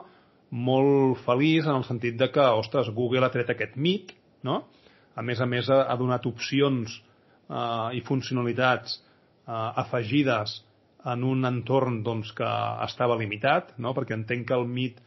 [0.50, 4.14] molt feliç en el sentit de que, ostres, Google ha tret aquest mit,
[4.46, 4.62] no?,
[5.18, 10.60] a més a més ha, ha donat opcions eh, i funcionalitats eh, afegides
[11.10, 12.48] en un entorn doncs, que
[12.86, 13.94] estava limitat, no?
[13.96, 15.00] perquè entenc que el MIT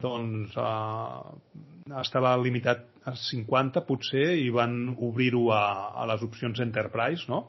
[0.00, 5.64] doncs, eh, estava limitat a 50 potser i van obrir-ho a,
[5.96, 7.26] a les opcions Enterprise.
[7.30, 7.46] No?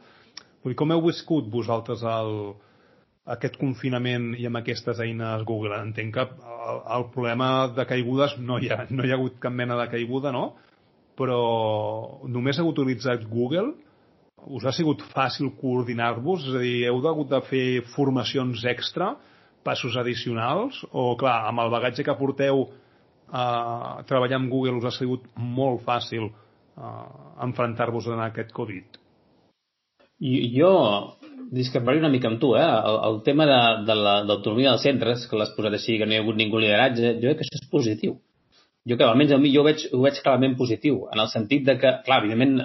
[0.64, 2.34] Vull dir, com heu viscut vosaltres el,
[3.36, 5.78] aquest confinament i amb aquestes eines Google?
[5.84, 9.56] Entenc que el, el problema de caigudes no hi, ha, no hi ha hagut cap
[9.56, 10.50] mena de caiguda, no?
[11.20, 11.40] però
[12.32, 13.74] només heu utilitzat Google?
[14.56, 16.46] Us ha sigut fàcil coordinar-vos?
[16.48, 19.12] És a dir, heu hagut de fer formacions extra,
[19.68, 20.80] passos addicionals?
[20.92, 22.70] O, clar, amb el bagatge que porteu
[23.30, 27.10] eh, treballar amb Google us ha sigut molt fàcil eh,
[27.46, 29.00] enfrontar-vos en aquest Covid?
[30.20, 30.72] Jo
[31.56, 32.66] discreparé una mica amb tu, eh?
[32.66, 36.20] El, el tema de, de l'autonomia dels centres, que l'has posat així, que no hi
[36.20, 38.20] ha hagut ningú lideratge, jo crec que això és positiu
[38.90, 41.66] jo que almenys a mi jo ho veig, ho veig clarament positiu, en el sentit
[41.68, 42.56] de que, clar, evidentment,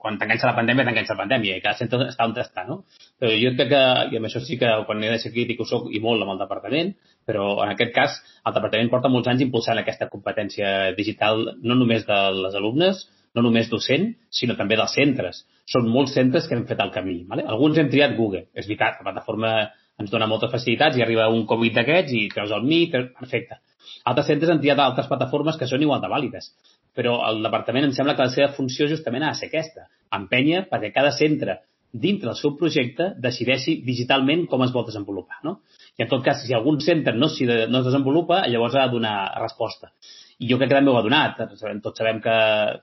[0.00, 2.78] quan t'enganxa la pandèmia, t'enganxa la pandèmia, i cada centre està on està, no?
[3.20, 5.66] Però jo crec que, i amb això sí que quan he de ser crític ho
[5.68, 6.94] soc i molt amb el departament,
[7.26, 12.06] però en aquest cas el departament porta molts anys impulsant aquesta competència digital no només
[12.06, 13.02] de les alumnes,
[13.36, 15.42] no només docent, sinó també dels centres.
[15.68, 17.18] Són molts centres que han fet el camí.
[17.28, 17.44] Vale?
[17.44, 18.46] Alguns hem triat Google.
[18.54, 19.52] És veritat, la plataforma
[20.00, 23.60] ens dona moltes facilitats i arriba un Covid d'aquests i treus el Meet, perfecte.
[24.08, 26.50] Altres centres han triat altres plataformes que són igual de vàlides.
[26.96, 29.88] Però el departament em sembla que la seva funció justament ha de ser aquesta.
[30.16, 31.60] Empenya perquè cada centre
[31.92, 35.40] dintre del seu projecte decideixi digitalment com es vol desenvolupar.
[35.44, 35.58] No?
[35.96, 38.86] I en tot cas, si algun centre no, si de, no es desenvolupa, llavors ha
[38.86, 39.92] de donar resposta.
[40.38, 41.38] I jo crec que també ho ha donat.
[41.84, 42.34] Tots sabem que,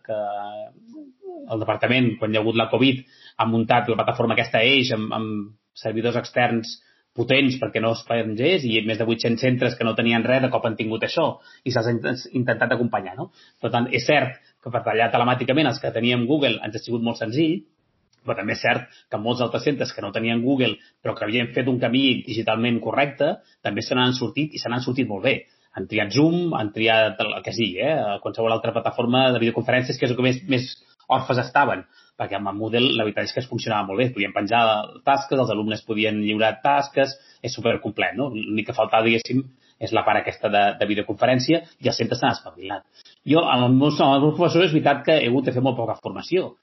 [0.08, 0.21] que
[1.54, 3.04] el departament, quan hi ha hagut la Covid,
[3.38, 6.80] ha muntat la plataforma aquesta Eix amb, amb servidors externs
[7.13, 10.49] potents perquè no es pengés i més de 800 centres que no tenien res de
[10.54, 11.28] cop han tingut això
[11.63, 13.13] i s'ha intentat acompanyar.
[13.19, 13.30] No?
[13.62, 17.06] Per tant, és cert que per tallar telemàticament els que teníem Google ens ha sigut
[17.06, 17.60] molt senzill,
[18.23, 21.51] però també és cert que molts altres centres que no tenien Google però que havien
[21.55, 25.36] fet un camí digitalment correcte també se n'han sortit i se n'han sortit molt bé.
[25.73, 28.19] Han triat Zoom, han triat el que sigui, eh?
[28.21, 30.69] qualsevol altra plataforma de videoconferències que és el que més, més
[31.09, 31.83] orfes estaven
[32.19, 34.09] perquè amb el Moodle la veritat és que es funcionava molt bé.
[34.13, 34.62] Podien penjar
[35.05, 38.29] tasques, els alumnes podien lliurar tasques, és supercomplet, no?
[38.36, 39.41] L'únic que faltava, diguéssim,
[39.83, 42.86] és la part aquesta de, de videoconferència i els centres s'han espavilat.
[43.27, 43.97] Jo, amb els meus,
[44.38, 46.53] professors, és veritat que he hagut de fer molt poca formació,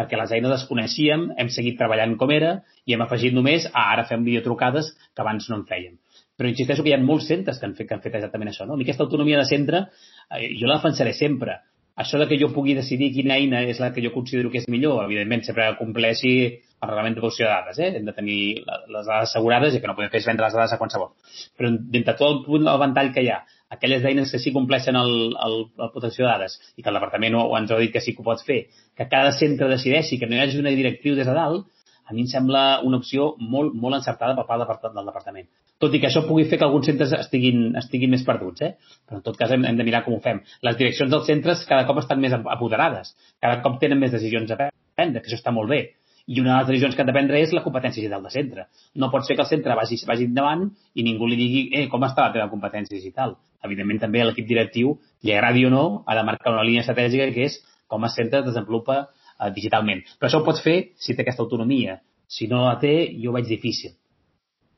[0.00, 2.54] perquè les eines les coneixíem, hem seguit treballant com era
[2.88, 5.98] i hem afegit només a ara fem videotrucades que abans no en fèiem.
[6.40, 8.64] Però insisteixo que hi ha molts centres que han fet, que han fet exactament això.
[8.64, 8.78] No?
[8.78, 11.58] A aquesta autonomia de centre eh, jo la defensaré sempre.
[12.00, 14.68] Això de que jo pugui decidir quina eina és la que jo considero que és
[14.72, 17.80] millor, evidentment, sempre que compleixi el reglament de protecció de dades.
[17.84, 17.90] Eh?
[17.98, 20.78] Hem de tenir les dades assegurades i que no podem fer vendre les dades a
[20.80, 21.12] qualsevol.
[21.60, 24.98] Però dintre tot el punt del ventall que hi ha, aquelles eines que sí compleixen
[24.98, 25.12] el,
[25.46, 28.14] el, el protecció de dades i que el departament o, ens ha dit que sí
[28.16, 28.64] que ho pots fer,
[28.98, 31.68] que cada centre decideixi que no hi hagi una directriu des de dalt,
[32.10, 35.46] a mi em sembla una opció molt, molt encertada per part del departament.
[35.80, 38.74] Tot i que això pugui fer que alguns centres estiguin, estiguin més perduts, eh?
[39.06, 40.42] però en tot cas hem, hem de mirar com ho fem.
[40.66, 44.58] Les direccions dels centres cada cop estan més apoderades, cada cop tenen més decisions a
[44.66, 45.80] prendre, que això està molt bé.
[46.26, 48.66] I una de les decisions que han de prendre és la competència digital de centre.
[48.94, 52.04] No pot ser que el centre vagi, vagi endavant i ningú li digui eh, com
[52.04, 53.38] està la teva competència digital.
[53.66, 54.94] Evidentment, també l'equip directiu,
[55.24, 57.58] li agradi o no, ha de marcar una línia estratègica que és
[57.90, 60.04] com el centre es desenvolupa eh, digitalment.
[60.18, 61.98] Però això ho pots fer si té aquesta autonomia.
[62.30, 63.96] Si no la té, jo ho veig difícil.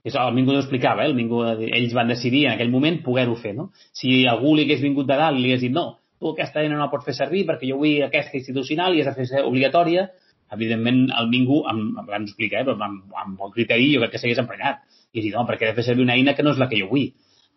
[0.02, 1.10] És, el Mingo ho explicava, eh?
[1.12, 3.52] el Mingo, ells van decidir en aquell moment poder-ho fer.
[3.54, 3.68] No?
[3.94, 5.84] Si algú li hagués vingut de dalt i li hagués dit no,
[6.18, 9.12] tu aquesta eina no la pots fer servir perquè jo vull aquesta institucional i has
[9.12, 10.08] de fer obligatòria,
[10.52, 12.66] evidentment el Mingo, amb, abans ho explica, eh?
[12.66, 14.82] però amb, amb bon criteri jo crec que s'hagués emprenyat.
[15.12, 16.80] I dir, no, perquè he de fer servir una eina que no és la que
[16.80, 17.10] jo vull.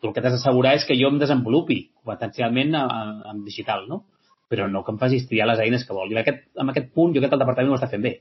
[0.05, 4.03] Tu el que t'has d'assegurar és que jo em desenvolupi potencialment en digital, no?
[4.45, 6.11] però no que em facis triar les eines que vol.
[6.11, 8.11] I en aquest, en aquest punt jo crec que el departament ho està fent bé.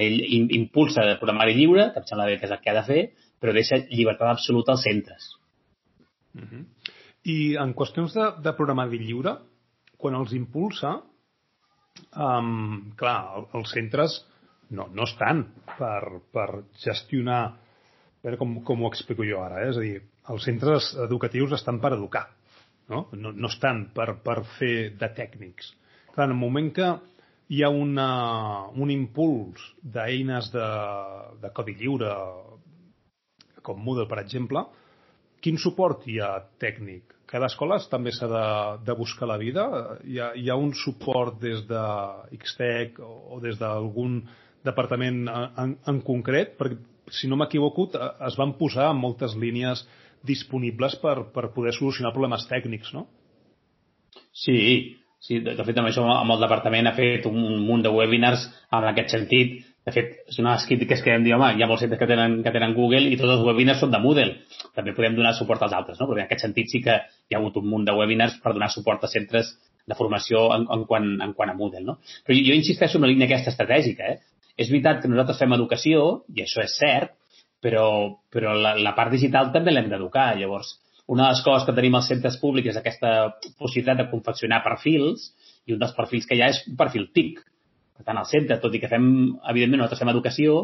[0.00, 0.16] Ell
[0.56, 3.02] impulsa el programari lliure, que em sembla bé que és el que ha de fer,
[3.36, 5.28] però deixa llibertat absoluta als centres.
[6.32, 6.64] Uh -huh.
[7.28, 9.36] I en qüestions de, de programari lliure,
[9.98, 11.02] quan els impulsa,
[12.16, 14.24] um, clar, els centres
[14.70, 15.44] no, no estan
[15.76, 17.58] per, per gestionar,
[18.24, 19.70] veure com, com ho explico jo ara, eh?
[19.72, 20.00] és a dir,
[20.32, 22.26] els centres educatius estan per educar,
[22.92, 25.72] no, no, no estan per, per fer de tècnics.
[26.10, 26.90] Clar, en el moment que
[27.50, 28.08] hi ha una,
[28.78, 30.66] un impuls d'eines de,
[31.42, 32.10] de codi lliure,
[33.66, 34.64] com Moodle, per exemple,
[35.40, 37.16] quin suport hi ha tècnic?
[37.30, 38.44] Cada escola també s'ha de,
[38.86, 39.64] de buscar la vida?
[40.04, 41.82] Hi ha, hi ha un suport des de
[42.42, 44.20] Xtec o, o des d'algun
[44.66, 46.56] departament en, en concret?
[46.58, 46.80] Perquè,
[47.14, 47.88] si no m'equivoco,
[48.26, 49.84] es van posar moltes línies
[50.26, 53.06] disponibles per, per poder solucionar problemes tècnics, no?
[54.32, 57.92] Sí, sí de, de fet, amb això amb el departament ha fet un munt de
[57.94, 58.46] webinars
[58.76, 59.60] en aquest sentit.
[59.86, 61.98] De fet, és una de les crítiques que hem dit, home, hi ha molts centres
[62.02, 64.34] que tenen, que tenen Google i tots els webinars són de Moodle.
[64.76, 66.08] També podem donar suport als altres, no?
[66.10, 68.68] Però en aquest sentit sí que hi ha hagut un munt de webinars per donar
[68.74, 69.54] suport a centres
[69.88, 71.96] de formació en, en, quant, en quant a Moodle, no?
[72.26, 74.39] Però jo, jo insisteixo en la línia aquesta estratègica, eh?
[74.56, 77.14] És veritat que nosaltres fem educació, i això és cert,
[77.62, 77.84] però,
[78.32, 80.32] però la, la part digital també l'hem d'educar.
[80.38, 80.74] Llavors,
[81.10, 83.12] una de les coses que tenim als centres públics és aquesta
[83.58, 85.30] possibilitat de confeccionar perfils
[85.66, 87.40] i un dels perfils que hi ha és un perfil TIC.
[87.98, 89.06] Per tant, al centre, tot i que fem,
[89.52, 90.60] evidentment, nosaltres fem educació,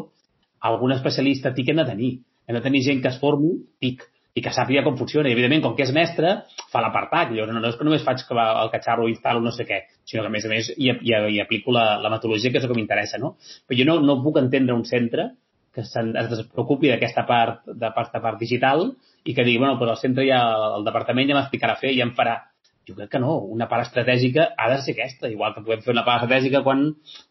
[0.71, 2.11] algun especialista TIC hem de tenir.
[2.47, 5.29] Hem de tenir gent que es formi TIC i que sàpiga com funciona.
[5.29, 6.35] I, evidentment, com que és mestre,
[6.71, 7.33] fa l'apartat.
[7.33, 10.29] Llavors, no, no és que només faig el catxarro, instal·lo no sé què, sinó que,
[10.29, 12.77] a més a més, hi, hi, hi aplico la, la metodologia que és el que
[12.77, 13.35] m'interessa, no?
[13.65, 15.31] Però jo no, no puc entendre un centre
[15.77, 18.87] que es despreocupi d'aquesta part, de part, de part digital
[19.23, 20.39] i que digui, bueno, però al centre ja
[20.77, 22.39] el departament ja m'explicarà fer ja em farà.
[22.87, 25.91] Jo crec que no, una part estratègica ha de ser aquesta, igual que podem fer
[25.91, 26.85] una part estratègica quan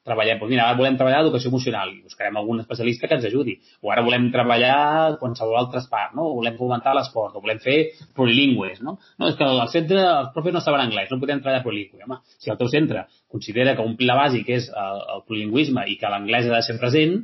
[0.04, 0.36] treballem.
[0.42, 3.56] Doncs mira, ara volem treballar educació emocional i buscarem algun especialista que ens ajudi.
[3.80, 6.26] O ara volem treballar qualsevol altra part, no?
[6.28, 7.78] O volem fomentar l'esport, o volem fer
[8.18, 8.98] plurilingües, no?
[9.16, 12.04] No, és que al centre els profes no saben anglès, no podem treballar plurilingüe.
[12.04, 15.96] Home, si el teu centre considera que un pla bàsic és el, el plurilingüisme i
[15.96, 17.22] que l'anglès ha de ser present,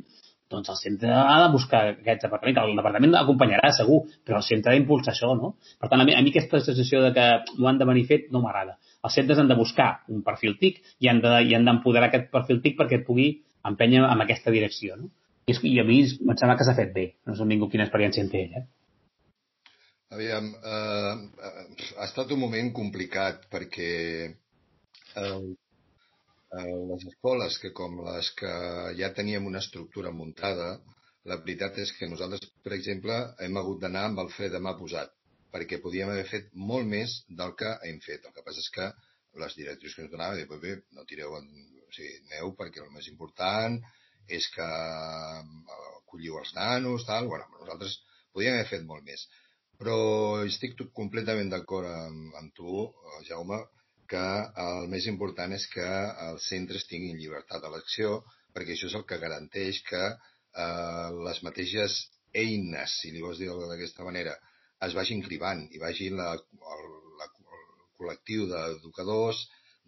[0.53, 4.45] doncs el centre ha de buscar aquest departament, que el departament l'acompanyarà segur, però el
[4.47, 5.55] centre ha d'impulsar això, no?
[5.81, 7.25] Per tant, a mi, a mi aquesta sensació de que
[7.57, 8.77] ho han de venir fet no m'agrada.
[9.03, 12.77] Els centres han de buscar un perfil TIC i han d'empoderar de, aquest perfil TIC
[12.79, 13.27] perquè et pugui
[13.67, 15.11] empènyer en aquesta direcció, no?
[15.49, 17.09] I, i a mi em sembla que s'ha fet bé.
[17.27, 18.63] No sé ningú quina experiència en té, eh?
[20.13, 21.51] Aviam, eh,
[21.97, 23.89] ha estat un moment complicat perquè
[24.29, 24.31] eh,
[25.15, 25.55] Eh,
[26.61, 28.51] les escoles que com les que
[28.99, 30.67] ja teníem una estructura muntada,
[31.29, 34.75] la veritat és que nosaltres, per exemple, hem hagut d'anar amb el fre de mà
[34.77, 35.13] posat,
[35.55, 38.25] perquè podíem haver fet molt més del que hem fet.
[38.27, 38.89] El que passa és que
[39.41, 41.47] les directrius que ens donaven, bé, bé, no tireu, en...
[41.87, 43.79] o sigui, aneu perquè el més important
[44.37, 47.29] és que eh, colliu els nanos, tal.
[47.31, 47.97] Bueno, nosaltres
[48.35, 49.25] podíem haver fet molt més.
[49.81, 49.97] Però
[50.45, 53.63] estic completament d'acord amb, amb tu, eh, Jaume,
[54.13, 54.23] que
[54.63, 55.89] el més important és que
[56.29, 58.19] els centres tinguin llibertat d'elecció,
[58.55, 61.97] perquè això és el que garanteix que eh, les mateixes
[62.43, 64.35] eines, si li vols dir d'aquesta manera,
[64.85, 66.85] es vagin cribant i vagin la, el,
[67.19, 67.65] la, el
[67.99, 69.41] col·lectiu d'educadors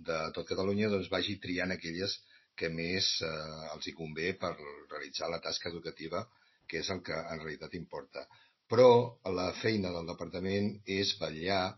[0.07, 2.17] de tot Catalunya doncs vagi triant aquelles
[2.59, 3.29] que més eh,
[3.75, 6.23] els hi convé per realitzar la tasca educativa,
[6.67, 8.25] que és el que en realitat importa.
[8.65, 11.75] però la feina del departament és vetllar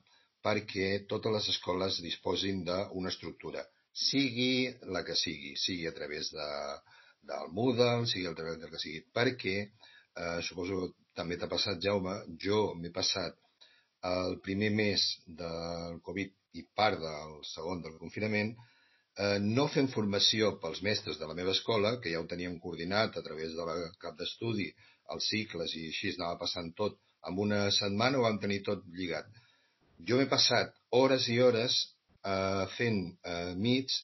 [0.48, 3.66] perquè totes les escoles disposin d'una estructura,
[4.08, 6.48] sigui la que sigui, sigui a través de,
[7.32, 11.82] del Moodle, sigui a través del que sigui, perquè, eh, suposo que també t'ha passat,
[11.84, 13.36] Jaume, jo m'he passat
[14.08, 15.04] el primer mes
[15.42, 18.54] del Covid i part del segon del confinament,
[19.18, 23.18] eh, no fent formació pels mestres de la meva escola, que ja ho teníem coordinat
[23.18, 24.70] a través de la cap d'estudi,
[25.16, 29.28] els cicles i així anava passant tot, en una setmana ho vam tenir tot lligat.
[30.06, 31.78] Jo m'he passat hores i hores
[32.26, 34.02] eh, fent eh, mits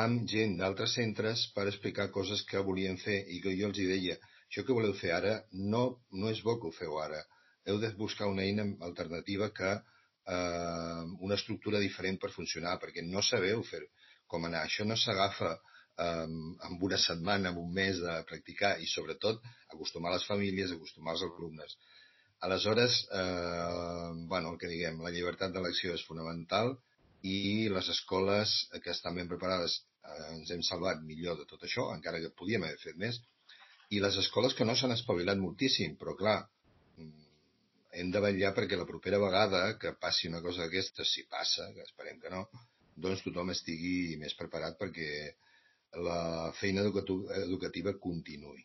[0.00, 3.88] amb gent d'altres centres per explicar coses que volien fer i que jo els hi
[3.90, 4.18] deia,
[4.48, 7.24] això que voleu fer ara no, no és bo que ho feu ara,
[7.66, 13.22] heu de buscar una eina alternativa que eh, una estructura diferent per funcionar, perquè no
[13.22, 13.82] sabeu fer
[14.30, 14.64] com anar.
[14.66, 16.26] Això no s'agafa eh,
[16.68, 19.42] en una setmana, en un mes de practicar i, sobretot,
[19.74, 21.76] acostumar les famílies, acostumar els alumnes.
[22.46, 26.72] Aleshores, eh, bueno, el que diguem, la llibertat d'elecció és fonamental
[27.22, 31.90] i les escoles que estan ben preparades eh, ens hem salvat millor de tot això,
[31.96, 33.20] encara que podíem haver fet més,
[33.90, 36.38] i les escoles que no s'han espavilat moltíssim, però clar,
[37.92, 41.84] hem de vetllar perquè la propera vegada que passi una cosa d'aquesta, si passa, que
[41.86, 42.44] esperem que no,
[42.96, 45.10] doncs tothom estigui més preparat perquè
[46.06, 48.62] la feina educativa continuï.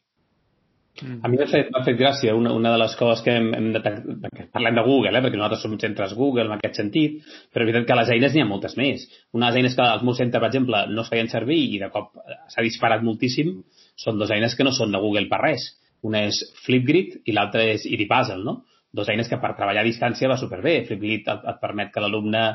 [1.03, 3.81] A mi m'ha fet, fet gràcia una, una de les coses que hem, hem de,
[3.83, 7.17] que parlem de Google, eh, perquè nosaltres som centres Google en aquest sentit,
[7.51, 9.03] però és veritat que les eines n'hi ha moltes més.
[9.35, 11.81] Una de les eines que als meus centres, per exemple, no es feien servir i
[11.81, 12.13] de cop
[12.53, 13.57] s'ha disparat moltíssim
[13.99, 15.67] són dues eines que no són de Google per res.
[16.07, 18.61] Una és Flipgrid i l'altra és Iripuzzle, no?
[18.95, 20.79] dos eines que per treballar a distància va superbé.
[20.87, 22.45] Flipgrid et, et permet que l'alumne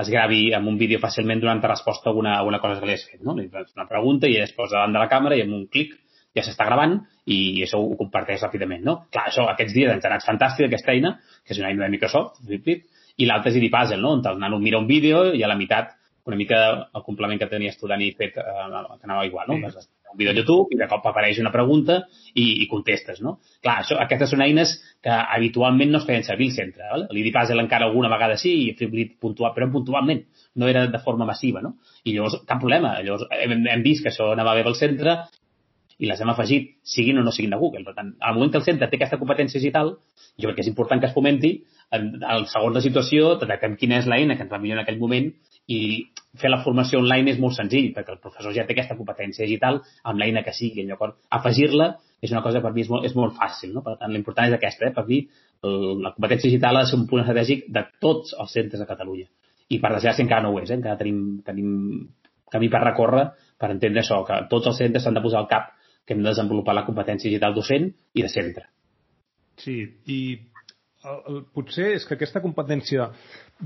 [0.00, 2.96] es gravi amb un vídeo fàcilment donant resposta a alguna, a alguna cosa que li
[2.96, 3.20] has fet.
[3.26, 3.36] No?
[3.36, 5.98] Li fas una pregunta i es posa davant de la càmera i amb un clic
[6.36, 8.82] ja s'està gravant i això ho comparteix ràpidament.
[8.86, 8.96] No?
[9.12, 11.92] Clar, això aquests dies ens ha anat fantàstic, aquesta eina, que és una eina de
[11.94, 12.84] Microsoft, Flipgrid,
[13.20, 14.16] i l'altra és Edipuzzle, no?
[14.18, 15.96] on el nano mira un vídeo i a la meitat
[16.30, 16.58] una mica
[16.94, 19.70] el complement que tenies tu, Dani, fet, eh, que anava igual, no?
[19.72, 22.00] Sí un vídeo a YouTube i de cop apareix una pregunta
[22.34, 23.36] i, i contestes, no?
[23.62, 26.88] Clar, això, aquestes són eines que habitualment no es feien servir al centre.
[26.90, 27.06] Val?
[27.14, 30.24] L'IDPASL encara alguna vegada sí i Flipgrid puntual, però puntualment,
[30.56, 31.76] no era de forma massiva, no?
[32.04, 32.96] I llavors, cap problema.
[33.04, 35.20] Llavors, hem, hem vist que això anava bé pel centre
[36.00, 37.84] i les hem afegit, siguin o no siguin de Google.
[37.84, 39.92] Per tant, al moment que el centre té aquesta competència digital,
[40.40, 41.52] jo crec que és important que es fomenti,
[41.96, 45.00] en, en segons la situació, detectem quina és l'eina que ens va millor en aquell
[45.00, 45.28] moment
[45.70, 45.80] i
[46.40, 49.82] fer la formació online és molt senzill, perquè el professor ja té aquesta competència digital
[50.08, 50.86] amb l'eina que sigui.
[50.88, 51.90] Llavors, afegir-la
[52.20, 53.74] és una cosa que per mi és molt, és molt fàcil.
[53.76, 53.84] No?
[53.84, 54.88] Per tant, l'important és aquesta.
[54.88, 54.94] Eh?
[54.96, 55.20] Per mi,
[55.66, 58.88] el, la competència digital ha de ser un punt estratègic de tots els centres de
[58.88, 59.28] Catalunya.
[59.70, 60.70] I per desgràcia encara no ho és.
[60.70, 60.78] Eh?
[60.80, 61.76] Encara tenim, tenim
[62.50, 63.28] camí per recórrer
[63.60, 65.70] per entendre això, que tots els centres s'han de posar al cap
[66.10, 67.84] que hem de desenvolupar la competència digital docent
[68.18, 68.64] i de centre.
[69.62, 69.76] Sí,
[70.10, 70.20] i
[71.06, 73.12] el, el, potser és que aquesta competència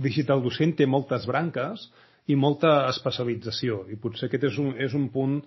[0.04, 1.86] digital docent té moltes branques
[2.28, 5.38] i molta especialització i potser aquest és un, és un punt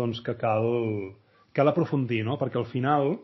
[0.00, 0.64] doncs, que cal,
[1.52, 2.38] cal aprofundir, no?
[2.40, 3.18] perquè al final,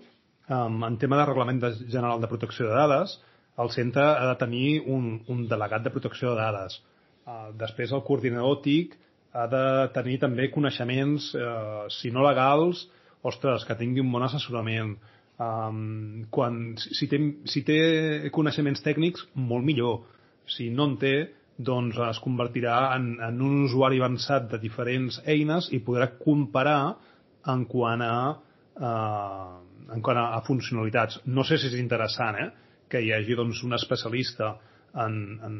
[0.50, 3.16] um, en tema de reglament de, general de protecció de dades,
[3.64, 6.76] el centre ha de tenir un, un delegat de protecció de dades.
[7.24, 9.00] Uh, després el coordinador TIC
[9.32, 9.64] ha de
[9.96, 12.84] tenir també coneixements, uh, si no legals,
[13.26, 14.96] ostres, que tingui un bon assessorament.
[15.36, 17.18] Um, quan, si, té,
[17.50, 17.80] si té
[18.32, 20.06] coneixements tècnics, molt millor
[20.46, 21.14] si no en té,
[21.56, 26.96] doncs es convertirà en, en un usuari avançat de diferents eines i podrà comparar
[27.52, 28.16] en quant a,
[28.76, 31.22] eh, en quant a, a funcionalitats.
[31.26, 32.50] No sé si és interessant eh,
[32.90, 34.54] que hi hagi doncs, un especialista
[35.02, 35.56] en, en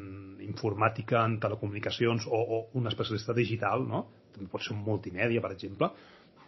[0.47, 4.07] informàtica, en telecomunicacions o, o un especialista digital, no?
[4.37, 5.91] també pot ser un multimèdia, per exemple,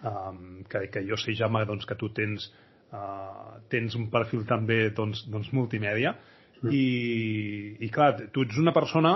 [0.07, 2.51] um, que, que jo sé, Jaume, doncs, que tu tens,
[2.93, 6.17] uh, tens un perfil també doncs, doncs multimèdia,
[6.63, 6.73] Mm.
[6.75, 9.15] I, I clar, tu ets una persona,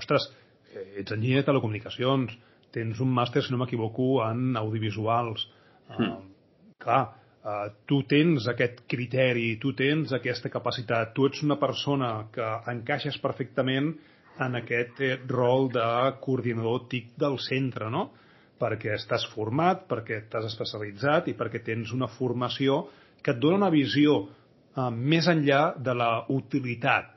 [0.00, 0.30] ostres,
[0.72, 2.36] ets enginyer de telecomunicacions,
[2.74, 5.46] tens un màster, si no m'equivoco, en audiovisuals.
[5.90, 6.06] Mm.
[6.06, 7.02] Uh, clar,
[7.44, 13.20] uh, tu tens aquest criteri, tu tens aquesta capacitat, tu ets una persona que encaixes
[13.20, 13.92] perfectament
[14.40, 15.84] en aquest eh, rol de
[16.22, 18.06] coordinador TIC del centre, no?
[18.60, 22.84] Perquè estàs format, perquè t'has especialitzat i perquè tens una formació
[23.24, 27.16] que et dona una visió eh, més enllà de la utilitat,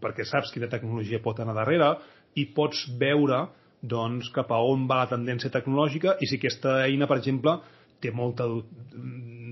[0.00, 1.96] perquè saps quina tecnologia pot anar darrere
[2.38, 3.48] i pots veure
[3.80, 7.56] doncs, cap a on va la tendència tecnològica i si aquesta eina, per exemple,
[8.00, 8.46] té molta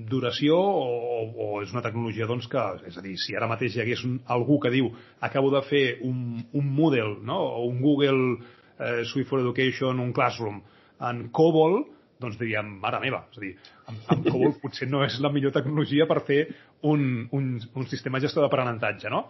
[0.09, 3.83] duració o, o és una tecnologia doncs, que, és a dir, si ara mateix hi
[3.85, 4.89] hagués un, algú que diu
[5.25, 7.39] acabo de fer un, un Moodle no?
[7.61, 8.39] o un Google
[8.79, 10.61] eh, Suite for Education, un Classroom
[11.09, 11.81] en COBOL,
[12.19, 13.53] doncs diríem, mare meva, és a dir,
[13.87, 16.41] amb, amb COBOL potser no és la millor tecnologia per fer
[16.89, 19.25] un, un, un sistema gestor d'aprenentatge, no?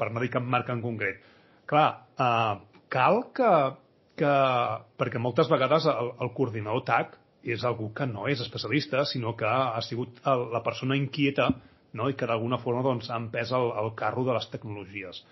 [0.00, 1.20] Per no dir cap marca en concret.
[1.68, 2.54] Clar, eh,
[2.92, 3.50] cal que,
[4.20, 4.36] que...
[5.00, 7.18] Perquè moltes vegades el, el coordinador TAC
[7.54, 11.48] és algú que no és especialista, sinó que ha sigut la persona inquieta
[11.96, 12.08] no?
[12.10, 15.22] i que d'alguna forma doncs, ha empès el, el carro de les tecnologies.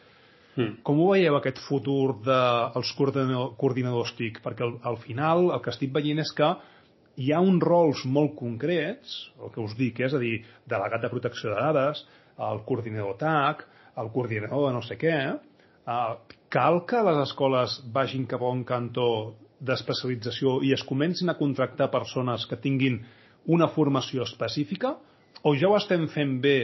[0.56, 0.80] Mm.
[0.86, 4.40] Com ho veieu, aquest futur dels de, coordinadors TIC?
[4.44, 6.52] Perquè al, al final el que estic veient és que
[7.18, 10.38] hi ha uns rols molt concrets, el que us dic, és a dir,
[10.70, 12.04] delegat de protecció de dades,
[12.48, 13.64] el coordinador TAC,
[13.98, 18.64] el coordinador de no sé què, eh, cal que les escoles vagin cap a un
[18.64, 19.08] cantó
[19.58, 23.00] d'especialització i es comencin a contractar persones que tinguin
[23.50, 24.94] una formació específica
[25.42, 26.58] o ja ho estem fent bé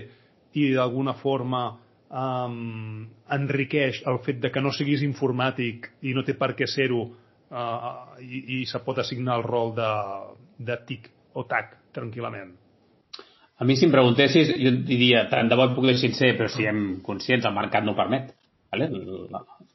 [0.55, 1.64] i d'alguna forma
[2.11, 7.02] um, enriqueix el fet de que no siguis informàtic i no té per què ser-ho
[7.05, 9.90] uh, i, i se pot assignar el rol de,
[10.59, 12.55] de TIC o TAC tranquil·lament.
[13.55, 16.66] A mi, si em preguntessis, jo diria, tant de bo puc ser sincer, però si
[16.66, 18.32] hem conscients, el mercat no permet.
[18.74, 18.88] Vale?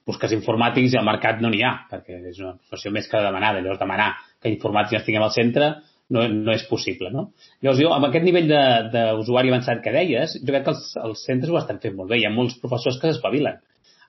[0.10, 3.62] Busques informàtics i al mercat no n'hi ha, perquè és una professió més que demanada.
[3.64, 4.10] Llavors, demanar
[4.44, 5.70] que informàtics tinguem al centre
[6.16, 7.12] no, no és possible.
[7.14, 7.30] No?
[7.64, 8.52] Llavors, jo, amb aquest nivell
[8.94, 12.22] d'usuari avançat que deies, jo crec que els, els centres ho estan fent molt bé.
[12.22, 13.60] Hi ha molts professors que s'espavilen.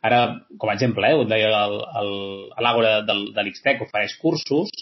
[0.09, 0.21] Ara,
[0.57, 1.51] com a exemple, eh, ho deia
[2.65, 4.73] l'Àgora de, de l'Ixtec, ofereix cursos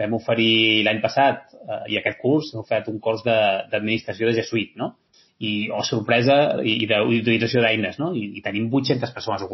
[0.00, 4.40] vam oferir l'any passat, eh, i aquest curs, hem oferit un curs d'administració de, de
[4.40, 4.94] G Suite, no?
[5.40, 8.10] I, o sorpresa, i, i d'utilització d'eines, no?
[8.12, 9.44] I, I tenim 800 persones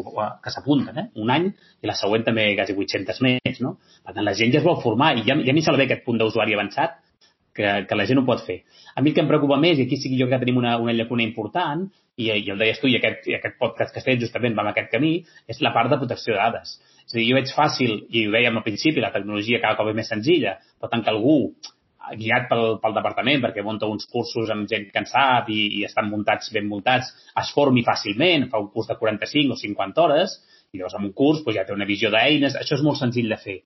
[0.42, 1.04] que s'apunten, eh?
[1.22, 1.46] Un any,
[1.82, 3.76] i la següent també quasi 800 més, no?
[4.02, 6.18] Per tant, la gent ja es vol formar, i ja, ja m'hi bé aquest punt
[6.18, 6.98] d'usuari avançat,
[7.56, 8.58] que, que la gent ho pot fer.
[8.94, 10.76] A mi el que em preocupa més, i aquí sí que jo que tenim una,
[10.82, 14.10] una llacuna important, i, i el deies tu, i aquest, i aquest podcast que has
[14.10, 15.14] fet justament va en aquest camí,
[15.46, 16.76] és la part de protecció de dades
[17.06, 19.92] és a dir, jo veig fàcil, i ho dèiem al principi, la tecnologia cada cop
[19.92, 21.36] és més senzilla, per tant que algú
[22.14, 25.84] guiat pel, pel departament perquè munta uns cursos amb gent que en sap i, i
[25.88, 30.36] estan muntats, ben muntats, es formi fàcilment, fa un curs de 45 o 50 hores,
[30.72, 33.32] i llavors en un curs doncs, ja té una visió d'eines, això és molt senzill
[33.32, 33.58] de fer.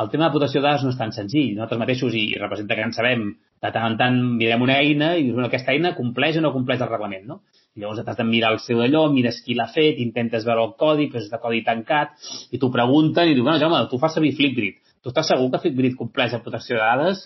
[0.00, 1.54] El tema de de dades no és tan senzill.
[1.54, 3.24] Nosaltres mateixos, i, i representa que en sabem,
[3.60, 6.52] de tant en tant mirem una eina i dius, bueno, aquesta eina compleix o no
[6.54, 7.42] compleix el reglament, no?
[7.76, 11.10] Llavors t'has de mirar el seu d'allò, mires qui l'ha fet, intentes veure el codi,
[11.10, 12.16] però és de codi tancat,
[12.50, 14.80] i t'ho pregunten i diu, bueno, Jaume, tu fas servir Flipgrid.
[15.02, 17.22] Tu estàs segur que Flipgrid compleix la protecció de dades?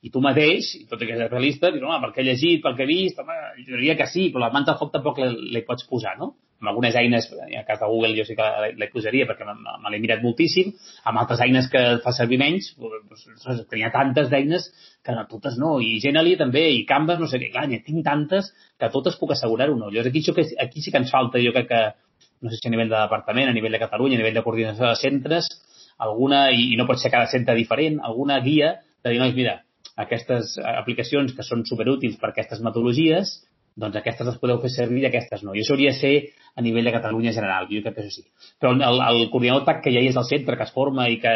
[0.00, 2.62] I tu mateix, i tot i que és realista, dius, home, per què he llegit,
[2.64, 3.36] per què he vist, home,
[3.66, 6.34] jo diria que sí, però la manta foc tampoc li pots posar, no?
[6.60, 8.46] amb algunes eines, en el cas de Google jo sí que
[8.76, 10.74] la posaria perquè me, l'he mirat moltíssim,
[11.08, 14.66] amb altres eines que fa servir menys, doncs, tenia tantes d'eines
[15.04, 18.52] que no, totes no, i Genially també, i Canvas, no sé què, clar, tinc tantes
[18.78, 19.88] que totes puc assegurar-ho, no.
[19.88, 21.80] Llavors aquí, que, aquí sí que ens falta, jo crec que,
[22.44, 24.84] no sé si a nivell de departament, a nivell de Catalunya, a nivell de coordinació
[24.84, 25.48] de centres,
[25.96, 29.62] alguna, i, i no pot ser cada centre diferent, alguna guia de dir, nois, mira,
[30.04, 33.38] aquestes aplicacions que són superútils per aquestes metodologies,
[33.80, 35.54] doncs aquestes les podeu fer servir i aquestes no.
[35.54, 36.14] I això hauria de ser
[36.58, 38.24] a nivell de Catalunya general, jo crec que això sí.
[38.60, 41.20] Però el, el coordinador TAC que ja hi és al centre, que es forma i
[41.22, 41.34] que,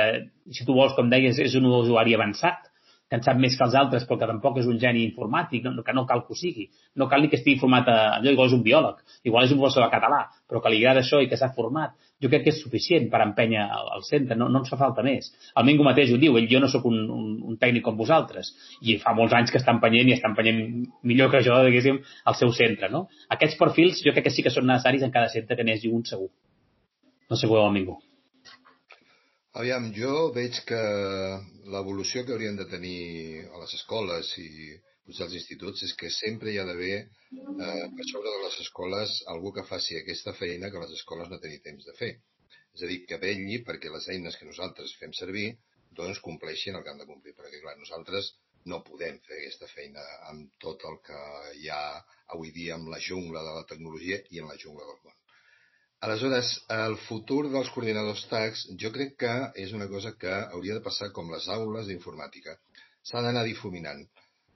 [0.53, 2.67] si tu vols, com deies, és un usuari avançat,
[3.11, 5.83] que en sap més que els altres, però que tampoc és un geni informàtic, no,
[5.85, 6.71] que no cal que ho sigui.
[6.97, 7.97] No cal ni que estigui format a...
[8.17, 11.03] Allò igual és un biòleg, igual és un professor de català, però que li agrada
[11.05, 11.93] això i que s'ha format.
[12.23, 15.29] Jo crec que és suficient per empènyer al centre, no, no ens fa falta més.
[15.61, 18.55] El Mingo mateix ho diu, ell jo no sóc un, un, un tècnic com vosaltres,
[18.81, 20.65] i fa molts anys que està empenyent i està empenyent
[21.05, 22.89] millor que jo, diguéssim, al seu centre.
[22.95, 23.07] No?
[23.37, 26.09] Aquests perfils jo crec que sí que són necessaris en cada centre que n'hi un
[26.09, 26.33] segur.
[27.29, 28.01] No sé, el Mingo.
[29.61, 30.79] Aviam, jo veig que
[31.73, 34.49] l'evolució que haurien de tenir a les escoles i
[35.07, 39.13] potser als instituts és que sempre hi ha d'haver eh, per sobre de les escoles
[39.35, 42.11] algú que faci aquesta feina que les escoles no tenen temps de fer.
[42.75, 45.47] És a dir, que vetlli perquè les eines que nosaltres fem servir
[46.03, 47.39] doncs compleixin el que han de complir.
[47.39, 48.35] Perquè, clar, nosaltres
[48.73, 50.03] no podem fer aquesta feina
[50.33, 51.21] amb tot el que
[51.61, 51.85] hi ha
[52.35, 55.21] avui dia amb la jungla de la tecnologia i en la jungla del món.
[56.05, 60.83] Aleshores, el futur dels coordinadors TACs jo crec que és una cosa que hauria de
[60.85, 62.59] passar com les aules d'informàtica.
[63.09, 64.03] S'ha d'anar difuminant.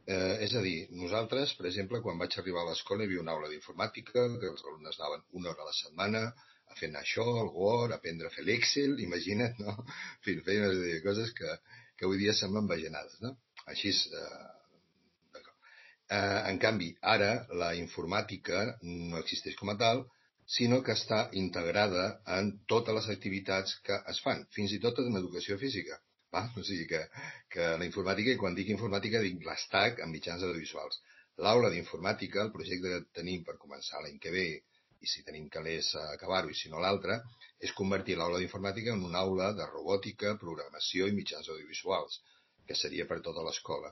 [0.08, 3.32] Eh, és a dir, nosaltres, per exemple, quan vaig arribar a l'escola hi havia una
[3.36, 6.22] aula d'informàtica, que els alumnes anaven una hora a la setmana
[6.68, 9.78] a fer això, el Word, aprendre a fer l'Excel, imagina't, no?
[9.88, 11.56] En fi, feia una sèrie de coses que,
[11.96, 13.32] que avui dia semblen bajanades, no?
[13.72, 17.32] Així és, eh, eh, en canvi, ara
[17.64, 20.04] la informàtica no existeix com a tal,
[20.56, 22.04] sinó que està integrada
[22.38, 25.98] en totes les activitats que es fan, fins i tot en educació física.
[26.34, 26.42] Va?
[26.60, 27.02] O sigui que,
[27.52, 31.00] que la informàtica, i quan dic informàtica dic l'estac en mitjans audiovisuals.
[31.44, 34.48] L'aula d'informàtica, el projecte que tenim per començar l'any que ve,
[35.04, 37.20] i si tenim calés a acabar-ho i si no l'altre,
[37.62, 42.20] és convertir l'aula d'informàtica en una aula de robòtica, programació i mitjans audiovisuals.
[42.68, 43.88] que seria per tota l'escola.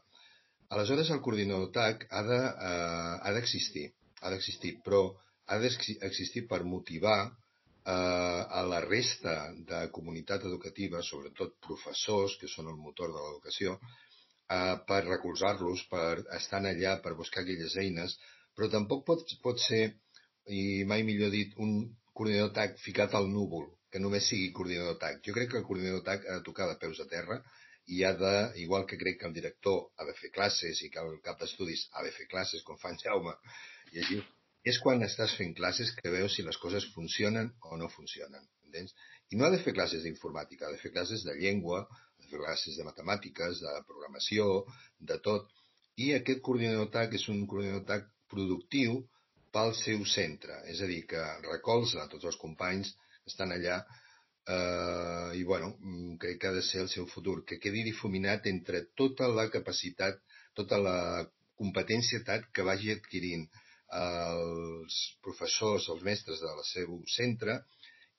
[0.77, 4.99] Aleshores, el coordinador TAC ha d'existir, de, eh, ha d'existir, però
[5.47, 9.37] ha d'existir per motivar eh, a la resta
[9.71, 13.77] de comunitat educativa, sobretot professors, que són el motor de l'educació,
[14.51, 18.19] eh, per recolzar-los, per estar allà, per buscar aquelles eines,
[18.57, 19.85] però tampoc pot, pot ser,
[20.47, 21.79] i mai millor dit, un
[22.17, 25.23] coordinador TAC ficat al núvol, que només sigui coordinador TAC.
[25.29, 27.39] Jo crec que el coordinador TAC ha de tocar de peus a terra
[27.95, 31.03] i ha de, igual que crec que el director ha de fer classes i que
[31.03, 33.37] el cap d'estudis ha de fer classes, com fa en Jaume,
[33.93, 34.19] i així
[34.71, 38.43] és quan estàs fent classes que veus si les coses funcionen o no funcionen.
[38.67, 38.95] Entens?
[39.31, 42.31] I no ha de fer classes d'informàtica, ha de fer classes de llengua, ha de
[42.33, 44.49] fer classes de matemàtiques, de programació,
[45.11, 45.53] de tot.
[46.03, 48.99] I aquest coordinador TAC és un coordinador TAC productiu
[49.55, 52.91] pel seu centre, és a dir, que recolza tots els companys
[53.23, 57.39] que estan allà eh, i, bueno, mm, crec que ha de ser el seu futur,
[57.47, 60.19] que quedi difuminat entre tota la capacitat,
[60.59, 60.99] tota la
[61.57, 63.47] competència TAC que vagi adquirint
[63.97, 67.61] els professors, els mestres del seu centre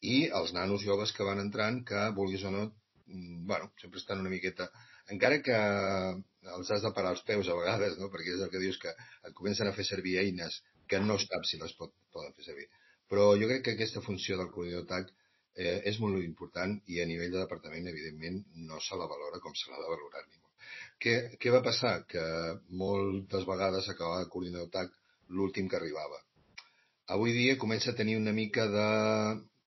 [0.01, 2.63] i els nanos joves que van entrant que, vulguis o no,
[3.07, 4.69] mm, bueno, sempre estan una miqueta...
[5.15, 5.57] Encara que
[6.53, 8.09] els has de parar els peus a vegades, no?
[8.11, 10.57] perquè és el que dius que et comencen a fer servir eines
[10.91, 12.67] que no saps si les pot, poden fer servir.
[13.07, 15.13] Però jo crec que aquesta funció del coordinador TAC
[15.55, 19.55] eh, és molt important i a nivell de departament, evidentment, no se la valora com
[19.55, 20.51] se l'ha de valorar ningú.
[21.03, 21.93] Què, què va passar?
[22.11, 22.23] Que
[22.83, 24.91] moltes vegades acabava de coordinador TAC
[25.29, 26.19] l'últim que arribava.
[27.15, 28.87] Avui dia comença a tenir una mica de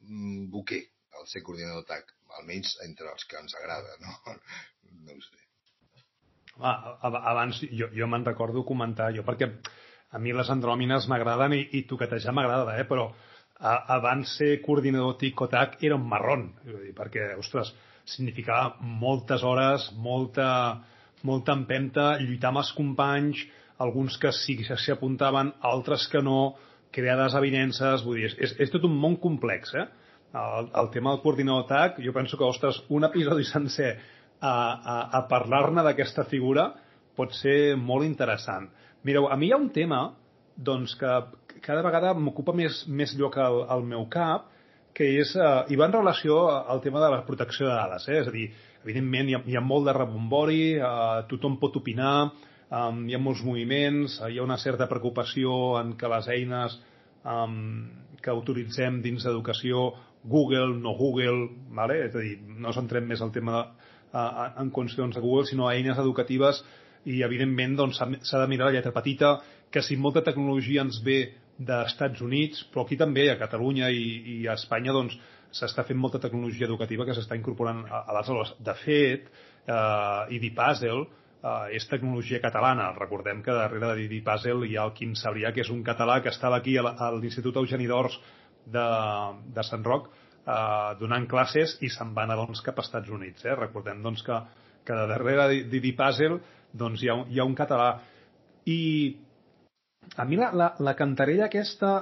[0.06, 0.82] mm, buquer
[1.20, 4.16] el ser coordinador TAC, almenys entre els que ens agrada, no?
[5.00, 5.38] No ho sé.
[6.66, 6.98] Ah,
[7.30, 9.46] abans jo, jo me'n recordo comentar, jo perquè
[10.10, 12.86] a mi les andròmines m'agraden i, i toquetejar m'agrada, eh?
[12.88, 13.06] però
[13.60, 17.70] a, abans ser coordinador TIC o TAC era un marrón, dir, perquè, ostres,
[18.08, 20.50] significava moltes hores, molta,
[21.28, 23.44] molta empenta, lluitar amb els companys,
[23.80, 26.54] alguns que sí que s'hi apuntaven, altres que no,
[26.92, 29.86] crear desavinences, vull dir, és, és tot un món complex, eh?
[30.36, 33.94] El, el tema del coordinador TAC, jo penso que, ostres, un episodi sencer
[34.40, 36.70] a, a, a parlar-ne d'aquesta figura
[37.16, 38.68] pot ser molt interessant.
[39.06, 40.04] Mireu, a mi hi ha un tema
[40.56, 44.48] doncs, que cada vegada m'ocupa més, més lloc al, al meu cap,
[44.96, 48.08] que és, eh, i va en relació al tema de la protecció de dades.
[48.08, 48.20] Eh?
[48.20, 48.46] És a dir,
[48.84, 52.30] evidentment hi ha, hi ha molt de rebombori, eh, tothom pot opinar,
[52.70, 56.76] um, hi ha molts moviments, hi ha una certa preocupació en que les eines
[57.24, 57.88] um,
[58.22, 59.90] que utilitzem dins d'educació,
[60.24, 62.02] Google, no Google, vale?
[62.06, 63.62] és a dir, no centrem més el tema de,
[64.12, 66.62] uh, en qüestions de Google, sinó eines educatives
[67.08, 69.38] i evidentment doncs, s'ha doncs, de mirar la lletra petita,
[69.72, 71.20] que si molta tecnologia ens ve
[71.60, 74.04] d'Estats Units, però aquí també, a Catalunya i,
[74.34, 75.16] i a Espanya, doncs,
[75.54, 78.52] s'està fent molta tecnologia educativa que s'està incorporant a, a les aules.
[78.62, 79.26] De fet,
[79.66, 81.06] eh, Puzzle,
[81.42, 82.90] eh, és tecnologia catalana.
[82.98, 86.20] Recordem que darrere de Didi Puzzle hi ha el Quim Sabrià, que és un català
[86.22, 88.18] que estava aquí a l'Institut Eugeni d'Ors
[88.66, 88.86] de,
[89.54, 93.44] de Sant Roc eh, donant classes i se'n va anar doncs, cap als Estats Units.
[93.44, 93.56] Eh?
[93.58, 94.38] Recordem doncs, que,
[94.86, 96.40] que darrere de Didi Puzzle
[96.72, 97.90] doncs, hi, ha, hi ha un català.
[98.70, 98.80] I
[100.16, 101.94] a mi la, la, la cantarella aquesta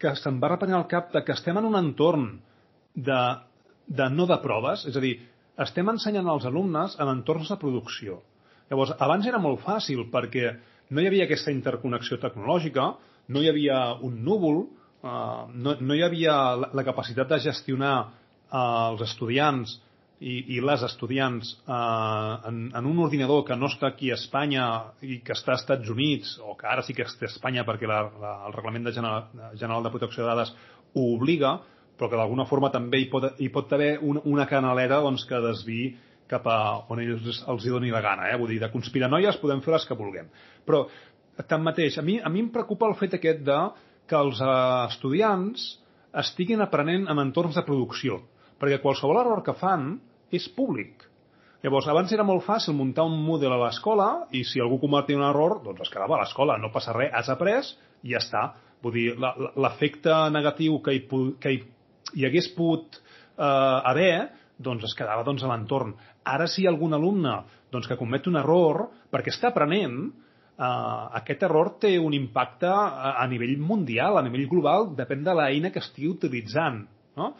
[0.00, 2.26] que se'm va repenyar al cap de que estem en un entorn
[2.94, 3.20] de,
[3.86, 5.14] de no de proves, és a dir,
[5.64, 8.18] estem ensenyant als alumnes en entorns de producció.
[8.70, 10.54] Llavors, abans era molt fàcil perquè
[10.90, 12.88] no hi havia aquesta interconnexió tecnològica,
[13.28, 14.64] no hi havia un núvol,
[15.04, 19.78] eh, no, no hi havia la, la capacitat de gestionar eh, els estudiants
[20.20, 24.68] i, i les estudiants eh, en, en un ordinador que no està aquí a Espanya
[25.02, 27.90] i que està als Estats Units, o que ara sí que està a Espanya perquè
[27.90, 30.54] la, la, el Reglament de General, General de Protecció de Dades
[30.94, 31.58] ho obliga,
[31.98, 35.42] però que d'alguna forma també hi pot, hi pot haver una, una canalera doncs, que
[35.42, 35.92] desviï
[36.34, 36.58] cap a
[36.90, 38.28] on ells els hi doni la gana.
[38.32, 38.38] Eh?
[38.40, 40.28] Vull dir, de conspiranoies podem fer les que vulguem.
[40.66, 40.84] Però,
[41.50, 43.60] tanmateix, a mi, a mi em preocupa el fet aquest de
[44.10, 44.52] que els eh,
[44.90, 45.64] estudiants
[46.24, 48.20] estiguin aprenent en entorns de producció,
[48.60, 49.94] perquè qualsevol error que fan
[50.34, 51.08] és públic.
[51.64, 55.24] Llavors, abans era molt fàcil muntar un model a l'escola i si algú cometia un
[55.24, 57.72] error, doncs es quedava a l'escola, no passa res, has après
[58.04, 58.44] i ja està.
[58.84, 61.06] Vull dir, l'efecte negatiu que hi,
[61.40, 61.62] que hi,
[62.12, 64.28] hi hagués pogut eh, haver
[64.58, 65.94] doncs es quedava doncs, a l'entorn.
[66.24, 67.38] Ara si hi ha algun alumne
[67.72, 69.96] doncs, que comet un error, perquè està aprenent,
[70.56, 70.68] eh,
[71.20, 75.72] aquest error té un impacte a, a nivell mundial, a nivell global, depèn de l'eina
[75.74, 76.84] que estigui utilitzant.
[77.18, 77.32] No?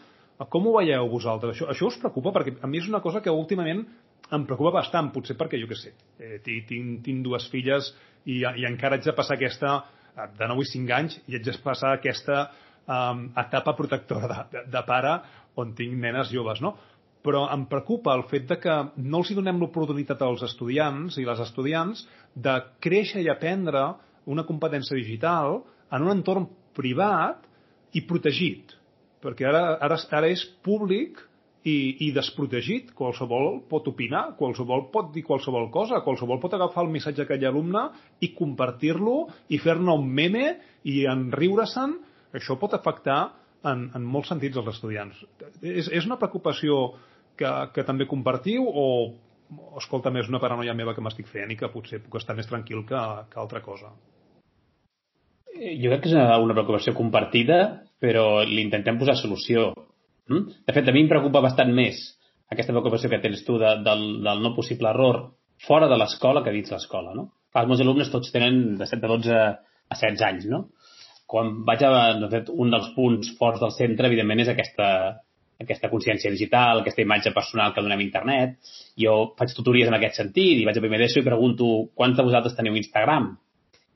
[0.51, 1.55] Com ho veieu vosaltres?
[1.55, 2.33] Això, això us preocupa?
[2.35, 3.85] Perquè a mi és una cosa que últimament
[4.35, 7.91] em preocupa bastant, potser perquè, jo què sé, eh, tinc, tinc dues filles
[8.25, 9.77] i, i encara haig de passar aquesta,
[10.15, 12.47] eh, de 9 i 5 anys, i haig de passar aquesta
[12.85, 15.15] um, etapa protectora de, de, de pare
[15.61, 16.75] on tinc nenes joves, no?
[17.25, 21.41] Però em preocupa el fet de que no els donem l'oportunitat als estudiants i les
[21.41, 22.05] estudiants
[22.35, 22.55] de
[22.85, 23.87] créixer i aprendre
[24.29, 25.63] una competència digital
[25.93, 26.45] en un entorn
[26.77, 27.45] privat
[27.97, 28.75] i protegit.
[29.23, 31.17] Perquè ara, ara, ara és públic
[31.65, 32.91] i, i desprotegit.
[32.97, 37.87] Qualsevol pot opinar, qualsevol pot dir qualsevol cosa, qualsevol pot agafar el missatge d'aquell alumne
[38.21, 39.17] i compartir-lo
[39.49, 40.45] i fer-ne un meme
[40.85, 41.97] i enriure-se'n.
[42.35, 43.19] Això pot afectar
[43.65, 45.17] en, en molts sentits els estudiants.
[45.61, 46.95] És, és una preocupació
[47.39, 48.87] que, que també compartiu o,
[49.79, 52.83] escolta, més una paranoia meva que m'estic fent i que potser puc estar més tranquil
[52.89, 53.93] que, que altra cosa?
[55.55, 57.59] Jo crec que és una, preocupació compartida,
[58.01, 59.69] però li intentem posar solució.
[60.27, 60.59] Mm?
[60.67, 62.01] De fet, a mi em preocupa bastant més
[62.51, 65.21] aquesta preocupació que tens tu de, del, del no possible error
[65.65, 67.15] fora de l'escola que dins l'escola.
[67.15, 67.29] No?
[67.55, 70.65] Els meus alumnes tots tenen de 7 a 12 a 16 anys, no?
[71.31, 71.91] quan vaig a...
[72.21, 74.87] De fet, un dels punts forts del centre, evidentment, és aquesta,
[75.61, 78.55] aquesta consciència digital, aquesta imatge personal que donem a internet.
[78.99, 82.27] Jo faig tutories en aquest sentit i vaig a primer d'ESO i pregunto quants de
[82.27, 83.33] vosaltres teniu Instagram?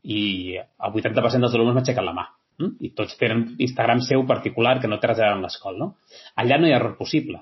[0.04, 0.22] I
[0.60, 2.26] el 80% dels alumnes m'aixequen la mà.
[2.60, 2.76] Mm?
[2.88, 5.78] I tots tenen Instagram seu particular que no té res a veure amb l'escola.
[5.80, 6.20] No?
[6.40, 7.42] Allà no hi ha error possible,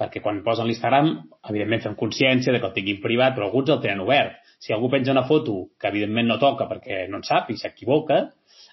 [0.00, 1.14] perquè quan posen l'Instagram,
[1.50, 4.38] evidentment fem consciència de que el tinguin privat, però alguns el tenen obert.
[4.58, 8.24] Si algú penja una foto que evidentment no toca perquè no en sap i s'equivoca,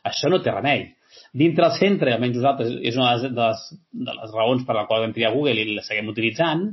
[0.06, 0.88] això no té remei.
[1.36, 3.63] Dintre el centre, almenys nosaltres, és una de les,
[4.07, 6.68] de les raons per la qual vam triar Google i la seguim utilitzant,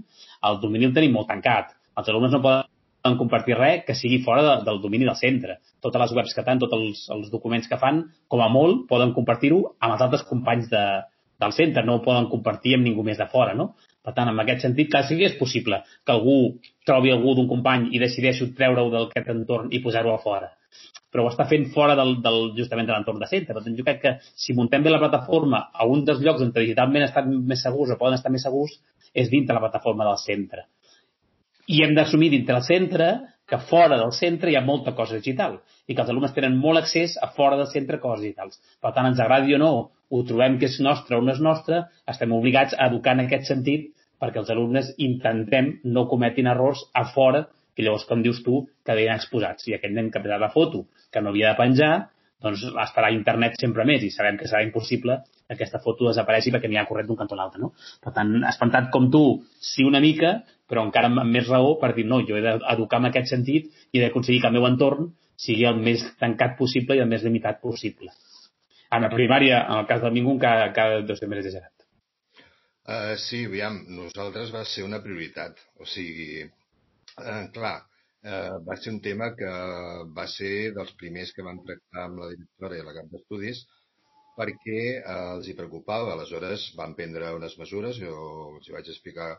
[0.49, 1.73] el domini el tenim molt tancat.
[1.99, 5.59] Els alumnes no poden compartir res que sigui fora de, del domini del centre.
[5.85, 9.15] Totes les webs que fan, tots els, els documents que fan, com a molt, poden
[9.17, 10.85] compartir-ho amb els altres companys de,
[11.43, 13.73] del centre, no ho poden compartir amb ningú més de fora, no?
[14.03, 16.39] Per tant, en aquest sentit, clar, sí que és possible que algú
[16.87, 20.51] trobi algú d'un company i decideixi treure-ho d'aquest entorn i posar-ho a fora
[21.13, 23.55] però ho està fent fora del, del justament de l'entorn de centre.
[23.55, 24.15] Per tant, jo crec que
[24.45, 27.99] si muntem bé la plataforma a un dels llocs on digitalment estan més segurs o
[28.01, 28.79] poden estar més segurs
[29.13, 30.67] és dintre la plataforma del centre.
[31.69, 33.11] I hem d'assumir dintre el centre
[33.49, 36.81] que fora del centre hi ha molta cosa digital i que els alumnes tenen molt
[36.81, 38.57] accés a fora del centre coses digitals.
[38.81, 39.73] Per tant, ens agradi o no,
[40.09, 43.51] ho trobem que és nostre o no és nostre, estem obligats a educar en aquest
[43.53, 43.91] sentit
[44.23, 47.45] perquè els alumnes intentem no cometin errors a fora
[47.77, 49.69] que llavors, com dius tu, quedaran exposats.
[49.69, 51.93] I aquell nen que ha la foto que no havia de penjar,
[52.43, 56.51] doncs estarà a internet sempre més i sabem que serà impossible que aquesta foto desapareixi
[56.51, 57.63] perquè n'hi ha corrent d'un cantó a l'altre.
[57.63, 57.73] No?
[58.03, 59.23] Per tant, espantat com tu,
[59.63, 63.11] sí una mica, però encara amb més raó per dir no, jo he d'educar en
[63.11, 67.03] aquest sentit i he d'aconseguir que el meu entorn sigui el més tancat possible i
[67.05, 68.11] el més limitat possible.
[68.93, 71.73] En la primària, en el cas del ningú, cada, cada dos més exagerat.
[72.83, 75.61] Uh, sí, aviam, nosaltres va ser una prioritat.
[75.81, 76.43] O sigui,
[77.21, 77.77] Eh, clar,
[78.25, 79.53] eh, va ser un tema que
[80.19, 83.61] va ser dels primers que van tractar amb la directora i la cap d'estudis
[84.39, 86.15] perquè eh, els hi preocupava.
[86.15, 88.17] Aleshores van prendre unes mesures, jo
[88.57, 89.31] els hi vaig explicar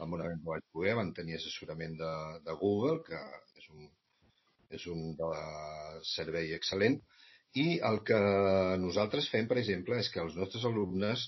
[0.00, 2.12] el moment que vaig poder, van tenir assessorament de,
[2.46, 3.20] de Google, que
[3.60, 3.88] és un,
[4.78, 5.30] és un de
[6.10, 6.98] servei excel·lent,
[7.60, 8.18] i el que
[8.80, 11.26] nosaltres fem, per exemple, és que els nostres alumnes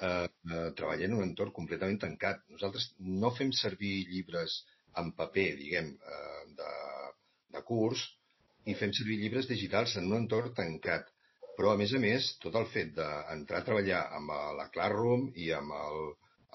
[0.00, 2.44] eh, eh, treballen en un entorn completament tancat.
[2.54, 2.92] Nosaltres
[3.24, 4.62] no fem servir llibres
[5.00, 6.72] en paper, diguem, eh, de,
[7.56, 8.02] de curs,
[8.70, 11.08] i fem servir llibres digitals en un entorn tancat.
[11.56, 15.50] Però, a més a més, tot el fet d'entrar a treballar amb la Classroom i
[15.56, 16.04] amb, el,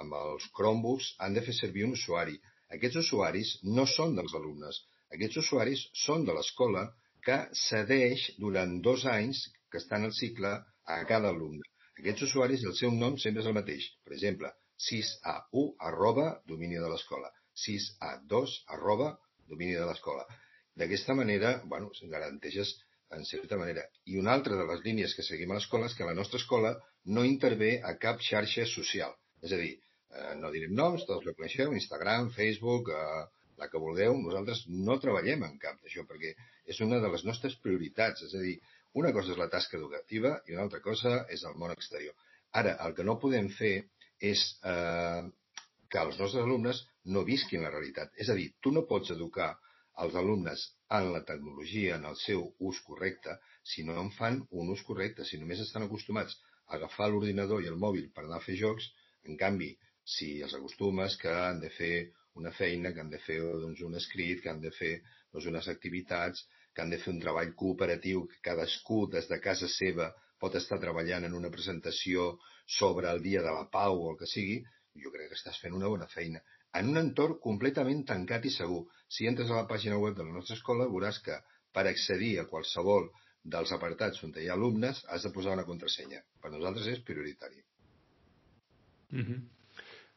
[0.04, 2.38] amb els Chromebooks han de fer servir un usuari.
[2.78, 4.82] Aquests usuaris no són dels alumnes.
[5.16, 6.88] Aquests usuaris són de l'escola
[7.28, 10.54] que cedeix durant dos anys que estan al cicle
[10.96, 11.64] a cada alumne.
[12.02, 13.88] Aquests usuaris, el seu nom sempre és el mateix.
[14.06, 14.52] Per exemple,
[14.90, 17.32] 6A1 arroba domini de l'escola.
[17.66, 19.14] 6A2 arroba
[19.48, 20.26] domini de l'escola.
[20.78, 22.76] D'aquesta manera, bueno, garanteixes
[23.18, 23.86] en certa manera.
[24.06, 26.76] I una altra de les línies que seguim a l'escola és que la nostra escola
[27.18, 29.16] no intervé a cap xarxa social.
[29.42, 29.74] És a dir,
[30.12, 33.26] eh, no direm noms, tots la coneixeu, Instagram, Facebook, eh,
[33.58, 36.34] la que vulgueu, nosaltres no treballem en cap d'això perquè
[36.74, 38.28] és una de les nostres prioritats.
[38.28, 38.58] És a dir,
[39.02, 42.14] una cosa és la tasca educativa i una altra cosa és el món exterior.
[42.52, 43.76] Ara, el que no podem fer
[44.20, 45.24] és eh,
[45.92, 46.84] que els nostres alumnes
[47.16, 48.14] no visquin la realitat.
[48.24, 49.54] És a dir, tu no pots educar
[50.04, 50.64] els alumnes
[50.98, 55.26] en la tecnologia, en el seu ús correcte, si no en fan un ús correcte,
[55.26, 58.92] si només estan acostumats a agafar l'ordinador i el mòbil per anar a fer jocs,
[59.28, 59.72] en canvi,
[60.18, 61.96] si els acostumes que han de fer
[62.40, 64.94] una feina, que han de fer doncs, un escrit, que han de fer
[65.34, 69.70] doncs, unes activitats, que han de fer un treball cooperatiu, que cadascú des de casa
[69.80, 72.36] seva pot estar treballant en una presentació
[72.80, 74.60] sobre el dia de la pau o el que sigui,
[75.04, 76.42] jo crec que estàs fent una bona feina.
[76.80, 78.84] En un entorn completament tancat i segur.
[79.08, 81.38] Si entres a la pàgina web de la nostra escola veuràs que
[81.74, 83.10] per accedir a qualsevol
[83.56, 86.24] dels apartats on hi ha alumnes has de posar una contrasenya.
[86.42, 87.64] Per nosaltres és prioritari.
[89.12, 89.40] Mm -hmm.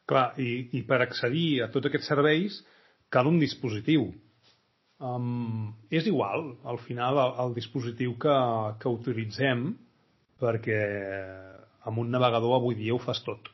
[0.06, 2.64] Clar, i, i per accedir a tots aquests serveis
[3.08, 4.10] cal un dispositiu.
[4.98, 8.36] Um, és igual, al final, el, el dispositiu que,
[8.80, 9.78] que utilitzem,
[10.40, 10.80] perquè
[11.88, 13.48] amb un navegador avui dia ho fas tot.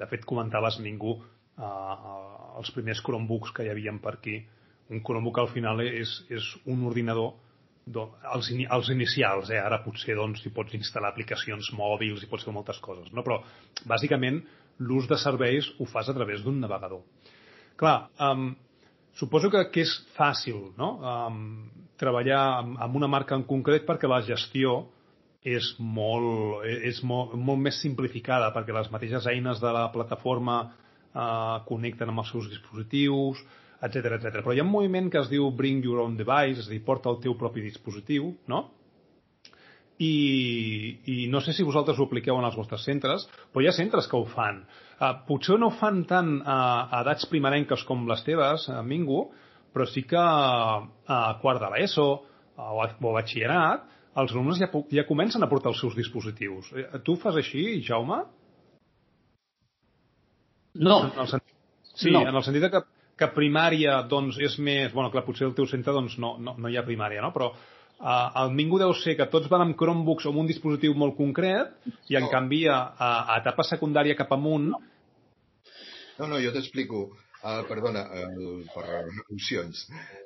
[0.00, 1.22] De fet, comentaves ningú uh,
[1.62, 4.40] uh, els primers Chromebooks que hi havia per aquí.
[4.90, 7.34] Un Chromebook al final és, és un ordinador
[7.92, 9.60] els, els inicials, eh?
[9.60, 13.22] ara potser doncs, hi pots instal·lar aplicacions mòbils i pots fer moltes coses, no?
[13.22, 13.42] però
[13.88, 14.40] bàsicament
[14.78, 17.02] l'ús de serveis ho fas a través d'un navegador.
[17.76, 18.54] Clar, um,
[19.18, 20.94] suposo que, que és fàcil no?
[21.04, 21.68] um,
[22.00, 24.84] treballar amb, amb una marca en concret perquè la gestió
[25.44, 31.60] és molt, és molt, molt més simplificada perquè les mateixes eines de la plataforma uh,
[31.68, 33.42] connecten amb els seus dispositius,
[33.84, 34.40] etc etc.
[34.40, 36.80] Però hi ha un moviment que es diu Bring Your Own Device, és a dir,
[36.86, 38.64] porta el teu propi dispositiu, no?
[40.00, 40.14] I,
[41.06, 44.08] i no sé si vosaltres ho apliqueu en els vostres centres, però hi ha centres
[44.10, 44.64] que ho fan.
[44.96, 49.28] Uh, potser no ho fan tant a, a edats primerenques com les teves, a Mingo,
[49.74, 52.08] però sí que a quart de l'ESO
[52.56, 52.88] a, o a
[53.18, 53.90] batxillerat
[54.22, 56.72] els alumnes ja, ja comencen a portar els seus dispositius.
[56.78, 58.22] Eh, tu fas així, Jaume?
[60.74, 60.98] No.
[61.08, 61.56] En el sentit,
[61.94, 62.24] sí, no.
[62.26, 62.84] en el sentit que
[63.18, 64.92] que primària doncs, és més...
[64.94, 67.30] bueno, clar, potser el teu centre doncs, no, no, no hi ha primària, no?
[67.34, 70.96] però uh, el Mingo deu ser que tots van amb Chromebooks o amb un dispositiu
[70.98, 71.76] molt concret
[72.10, 72.32] i en no.
[72.32, 74.72] canvi a, a etapa secundària cap amunt...
[76.14, 77.08] No, no, jo t'explico.
[77.44, 79.02] Uh, perdona, uh, per
[79.34, 79.82] opcions.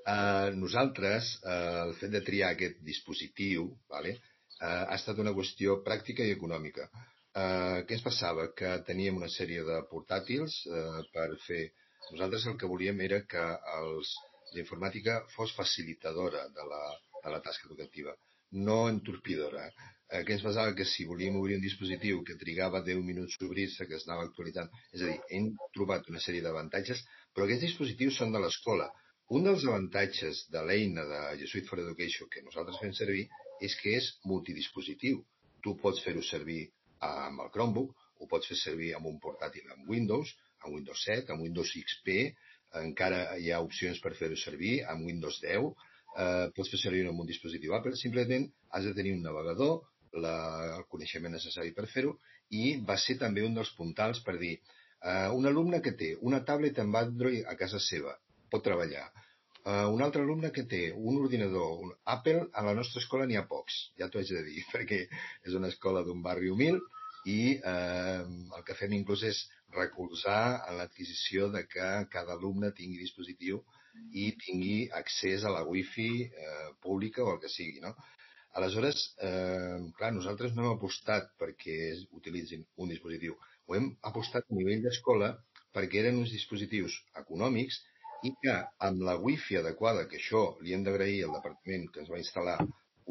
[0.07, 4.13] Uh, nosaltres, uh, el fet de triar aquest dispositiu vale,
[4.61, 6.87] uh, ha estat una qüestió pràctica i econòmica.
[6.95, 8.47] Uh, què ens passava?
[8.55, 11.65] Que teníem una sèrie de portàtils uh, per fer
[12.13, 13.45] nosaltres el que volíem era que
[13.81, 14.15] els,
[14.55, 16.83] la informàtica fos facilitadora de la,
[17.25, 18.15] de la tasca educativa,
[18.69, 19.67] no entorpidora.
[20.09, 23.45] Eh, que ens basava que si volíem obrir un dispositiu que trigava 10 minuts a
[23.45, 27.03] obrir-se, que es anava actualitzant, és a dir, hem trobat una sèrie d'avantatges,
[27.35, 28.87] però aquests dispositius són de l'escola.
[29.37, 33.27] Un dels avantatges de l'eina de Jesuit for Education que nosaltres fem servir
[33.61, 35.21] és que és multidispositiu.
[35.61, 36.63] Tu pots fer-ho servir
[37.05, 40.33] amb el Chromebook, ho pots fer servir amb un portàtil amb Windows,
[40.65, 42.17] amb Windows 7, amb Windows XP,
[42.81, 45.69] encara hi ha opcions per fer-ho servir, amb Windows 10,
[46.17, 49.83] eh, pots fer servir amb un dispositiu Apple, simplement has de tenir un navegador,
[50.25, 50.35] la,
[50.79, 52.17] el coneixement necessari per fer-ho,
[52.51, 56.43] i va ser també un dels puntals per dir eh, un alumne que té una
[56.51, 58.17] tablet amb Android a casa seva,
[58.51, 59.09] pot treballar.
[59.69, 63.37] Uh, un altre alumne que té un ordinador, un Apple, a la nostra escola n'hi
[63.37, 66.79] ha pocs, ja t'ho haig de dir, perquè és una escola d'un barri humil
[67.29, 68.23] i eh,
[68.57, 69.43] el que fem inclús és
[69.75, 73.61] recolzar en l'adquisició de que cada alumne tingui dispositiu
[74.23, 77.93] i tingui accés a la wifi eh, pública o el que sigui, no?
[78.59, 81.77] Aleshores, eh, clar, nosaltres no hem apostat perquè
[82.21, 83.37] utilitzin un dispositiu.
[83.69, 85.29] Ho hem apostat a nivell d'escola
[85.77, 87.79] perquè eren uns dispositius econòmics
[88.27, 88.55] i que
[88.89, 92.59] amb la wifi adequada, que això li hem d'agrair al departament que ens va instal·lar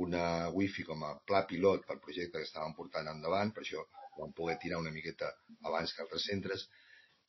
[0.05, 0.23] una
[0.53, 3.85] wifi com a pla pilot pel projecte que estàvem portant endavant, per això
[4.17, 5.31] vam poder tirar una miqueta
[5.69, 6.67] abans que altres centres,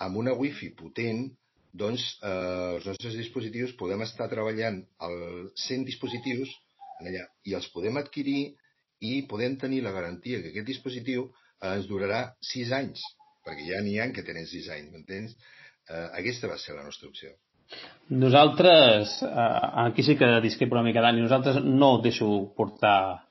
[0.05, 1.29] amb una wifi potent,
[1.83, 6.53] doncs eh, els nostres dispositius podem estar treballant els 100 dispositius
[7.07, 8.55] allà, i els podem adquirir
[9.05, 12.23] i podem tenir la garantia que aquest dispositiu eh, ens durarà
[12.53, 13.05] 6 anys,
[13.47, 15.37] perquè ja n'hi ha que tenen 6 anys, m'entens?
[15.89, 17.31] Eh, aquesta va ser la nostra opció.
[18.09, 19.49] Nosaltres, eh,
[19.85, 23.29] aquí sí que discrepo una mica, Dani, nosaltres no deixo portar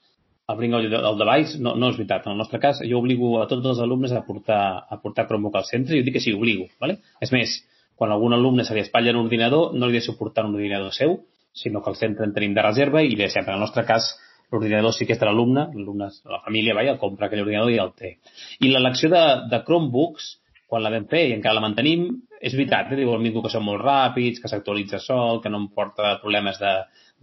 [0.47, 2.27] el bring el, el device, no, no és veritat.
[2.27, 5.57] En el nostre cas, jo obligo a tots els alumnes a portar, a portar Chromebook
[5.59, 6.69] al centre i ho dic que sí, obligo.
[6.79, 7.01] ¿vale?
[7.19, 7.57] És més,
[7.99, 11.17] quan algun alumne se li espatlla un ordinador, no li deixo portar un ordinador seu,
[11.57, 13.45] sinó que al centre en tenim de reserva i deixem.
[13.47, 14.11] En el nostre cas,
[14.53, 17.93] l'ordinador sí que és de l'alumne, l'alumne, la família, vaja, compra aquell ordinador i el
[17.97, 18.17] té.
[18.61, 20.29] I l'elecció de, de Chromebooks,
[20.67, 22.99] quan la vam fer i encara la mantenim, és veritat, eh?
[22.99, 26.59] diu el Mingo que són molt ràpids, que s'actualitza sol, que no em porta problemes
[26.61, 26.73] de,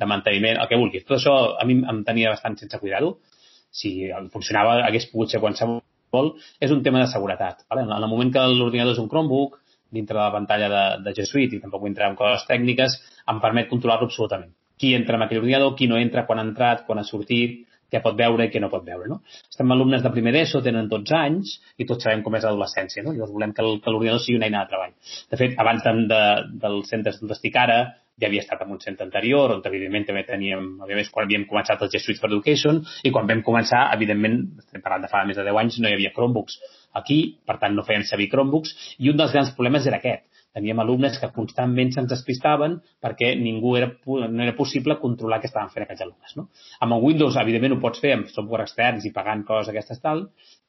[0.01, 1.05] de manteniment, el que vulguis.
[1.07, 3.15] Tot això a mi em tenia bastant sense cuidar-ho.
[3.75, 3.97] Si
[4.33, 5.83] funcionava, hagués pogut ser qualsevol.
[6.63, 7.65] És un tema de seguretat.
[7.71, 7.87] Vale?
[7.89, 9.59] En el moment que l'ordinador és un Chromebook,
[9.95, 12.99] dintre de la pantalla de, de G Suite, i tampoc vull entrar en coses tècniques,
[13.31, 14.53] em permet controlar-lo absolutament.
[14.81, 17.63] Qui entra en aquell ordinador, qui no entra, quan ha entrat, quan ha sortit,
[17.95, 19.07] què pot veure i què no pot veure.
[19.11, 19.21] No?
[19.47, 23.05] Estem alumnes de primer d'ESO, tenen 12 anys i tots sabem com és l'adolescència.
[23.07, 23.15] No?
[23.15, 24.97] Llavors volem que l'ordinador sigui una eina de treball.
[25.31, 26.23] De fet, abans de, de,
[26.65, 27.79] del centre on estic ara,
[28.21, 31.83] ja havia estat en un centre anterior, on evidentment també teníem, més, quan havíem començat
[31.83, 35.41] el G Suite for Education, i quan vam començar, evidentment, estem parlant de fa més
[35.41, 36.61] de 10 anys, no hi havia Chromebooks
[37.01, 40.29] aquí, per tant no feien servir Chromebooks, i un dels grans problemes era aquest.
[40.55, 45.73] Teníem alumnes que constantment se'ns despistaven perquè ningú era, no era possible controlar què estaven
[45.73, 46.37] fent aquests alumnes.
[46.39, 46.47] No?
[46.87, 50.29] Amb el Windows, evidentment, ho pots fer amb software externs i pagant coses aquestes tal,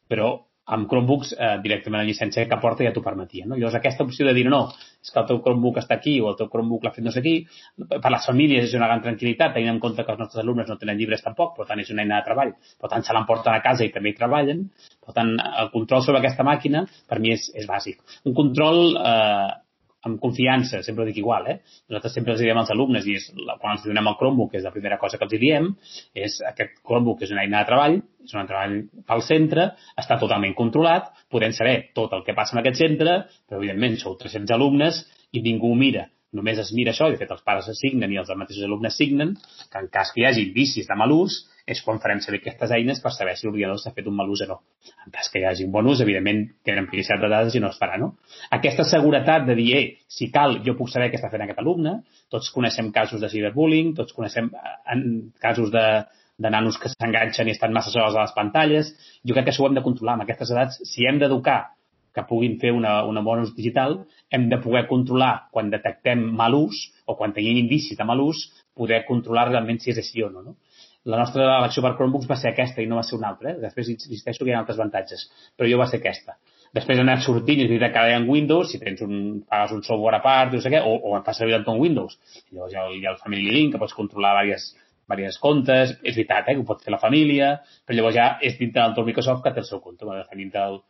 [0.09, 0.31] però
[0.65, 3.45] amb Chromebooks eh, directament la llicència que porta ja t'ho permetia.
[3.45, 3.57] No?
[3.57, 4.63] Llavors, aquesta opció de dir no,
[5.03, 7.21] és que el teu Chromebook està aquí o el teu Chromebook l'ha fet no sé
[7.25, 7.35] qui,
[7.93, 10.79] per les famílies és una gran tranquil·litat, tenint en compte que els nostres alumnes no
[10.81, 13.61] tenen llibres tampoc, per tant és una eina de treball, per tant se l'emporten a
[13.65, 14.65] casa i també hi treballen,
[15.05, 18.01] per tant el control sobre aquesta màquina per mi és, és bàsic.
[18.25, 19.51] Un control eh,
[20.05, 21.57] amb confiança, sempre ho dic igual, eh?
[21.89, 23.27] Nosaltres sempre els diem als alumnes, i és,
[23.61, 25.71] quan els donem el Chromebook, que és la primera cosa que els diem,
[26.13, 28.75] és aquest Chromebook és una eina de treball, és un treball
[29.09, 29.69] pel centre,
[30.01, 34.17] està totalment controlat, podem saber tot el que passa en aquest centre, però evidentment sou
[34.21, 35.01] 300 alumnes
[35.33, 38.31] i ningú mira només es mira això, i de fet els pares assignen i els
[38.35, 39.35] mateixos alumnes signen,
[39.71, 42.71] que en cas que hi hagi indicis de mal ús, és quan farem servir aquestes
[42.77, 44.57] eines per saber si l'ordinador s'ha fet un mal ús o no.
[45.05, 47.71] En cas que hi hagi un bon ús, evidentment tenen privacitat de dades i no
[47.73, 48.11] es farà, no?
[48.57, 51.95] Aquesta seguretat de dir, eh, si cal, jo puc saber què està fent aquest alumne,
[52.29, 55.05] tots coneixem casos de ciberbullying, tots coneixem eh, en
[55.41, 55.85] casos de,
[56.37, 58.93] de nanos que s'enganxen i estan massa sols a les pantalles.
[59.25, 60.77] Jo crec que això ho hem de controlar amb aquestes edats.
[60.85, 61.63] Si hem d'educar
[62.15, 63.97] que puguin fer una, una bona ús digital,
[64.31, 68.45] hem de poder controlar quan detectem mal ús o quan tenim indicis de mal ús,
[68.75, 70.45] poder controlar realment si és així o no.
[70.45, 70.55] no?
[71.05, 73.51] La nostra elecció per Chromebooks va ser aquesta i no va ser una altra.
[73.51, 73.59] Eh?
[73.61, 75.27] Després insisteixo que hi ha altres avantatges,
[75.57, 76.39] però jo va ser aquesta.
[76.75, 79.13] Després anar sortint, és veritat que ara hi ha Windows, si tens un,
[79.47, 82.17] pagues un software a part, no sé què, o, o fas servir amb Windows.
[82.49, 84.73] Llavors hi ha, hi ha el Family Link, que pots controlar diverses,
[85.05, 87.53] diverses comptes, és veritat, eh, que ho pot fer la família,
[87.85, 90.81] però llavors ja és dintre l'entorn Microsoft que té el seu compte, dintre el,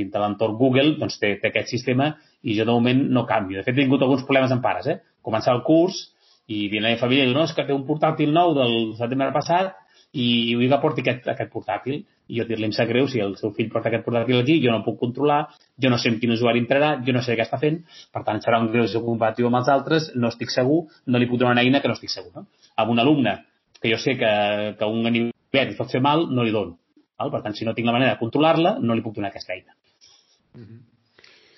[0.00, 3.60] dintre l'entorn Google doncs té, té aquest sistema i jo de moment no canvio.
[3.60, 4.88] De fet, he tingut alguns problemes amb pares.
[4.88, 4.98] Eh?
[5.24, 6.06] Començar el curs
[6.48, 9.32] i viene la família i diu, no, és que té un portàtil nou del setembre
[9.34, 9.74] passat
[10.16, 12.00] i vull que porti aquest, aquest portàtil.
[12.28, 14.72] I jo dir-li, em sap greu, si el seu fill porta aquest portàtil aquí, jo
[14.72, 15.38] no puc controlar,
[15.80, 17.78] jo no sé amb quin usuari entrarà, jo no sé què està fent,
[18.12, 21.40] per tant serà un greu comparatiu amb els altres, no estic segur, no li puc
[21.40, 22.32] donar una eina que no estic segur.
[22.36, 22.44] No?
[22.76, 23.38] Amb un alumne
[23.80, 24.32] que jo sé que,
[24.78, 26.76] que un ganivet pot fer mal, no li dono.
[27.18, 27.32] Val?
[27.32, 29.74] Per tant, si no tinc la manera de controlar-la, no li puc donar aquesta eina.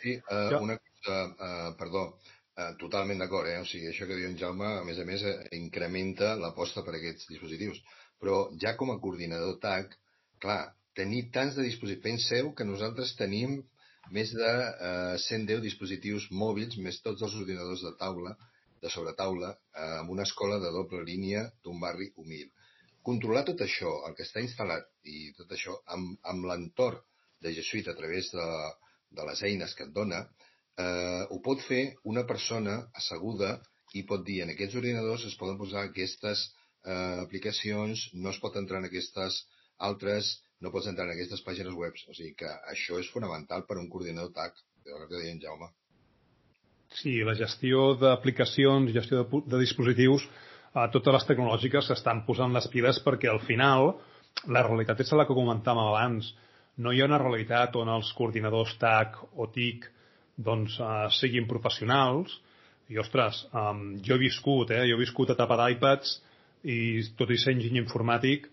[0.00, 2.06] Sí, uh, una cosa, uh, perdó,
[2.80, 3.58] totalment d'acord, eh?
[3.62, 6.96] o sigui, això que diu en Jaume, a més a més, uh, incrementa l'aposta per
[6.98, 7.80] aquests dispositius.
[8.20, 9.96] Però ja com a coordinador TAC,
[10.44, 10.60] clar,
[10.98, 13.60] tenir tants de dispositius, penseu que nosaltres tenim
[14.16, 18.36] més de uh, 110 dispositius mòbils, més tots els ordinadors de taula,
[18.80, 22.48] de sobretaula, eh, amb una escola de doble línia d'un barri humil.
[23.04, 27.00] Controlar tot això, el que està instal·lat i tot això, amb, amb l'entorn
[27.44, 28.46] de G Suite a través de,
[29.16, 30.22] de les eines que et dona,
[30.80, 33.56] eh, ho pot fer una persona asseguda
[33.98, 36.44] i pot dir en aquests ordinadors es poden posar aquestes
[36.84, 39.42] eh, aplicacions, no es pot entrar en aquestes
[39.90, 41.96] altres, no pots entrar en aquestes pàgines web.
[42.08, 45.40] O sigui que això és fonamental per a un coordinador TAC, el que deia en
[45.42, 45.70] Jaume.
[47.00, 50.26] Sí, la gestió d'aplicacions, gestió de, de dispositius,
[50.74, 53.94] eh, totes les tecnològiques s'estan posant les piles perquè al final
[54.46, 56.30] la realitat és la que comentàvem abans
[56.80, 59.88] no hi ha una realitat on els coordinadors TAC o TIC
[60.44, 62.32] doncs, uh, siguin professionals
[62.90, 64.84] i, ostres, um, jo he viscut, eh?
[64.88, 66.16] jo he viscut etapa d'iPads
[66.70, 66.80] i
[67.18, 68.48] tot i ser enginyer informàtic,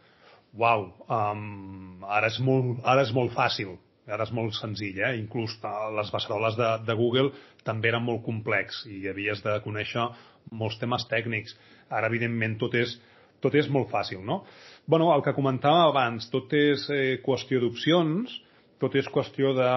[0.57, 3.75] uau, um, ara, és molt, ara és molt fàcil,
[4.07, 5.15] ara és molt senzill, eh?
[5.19, 5.57] inclús
[5.97, 7.31] les beceroles de, de Google
[7.67, 10.07] també eren molt complex i havies de conèixer
[10.55, 11.57] molts temes tècnics.
[11.89, 12.95] Ara, evidentment, tot és,
[13.43, 14.41] tot és molt fàcil, no?
[14.87, 18.37] bueno, el que comentàvem abans, tot és eh, qüestió d'opcions,
[18.81, 19.69] tot és qüestió de,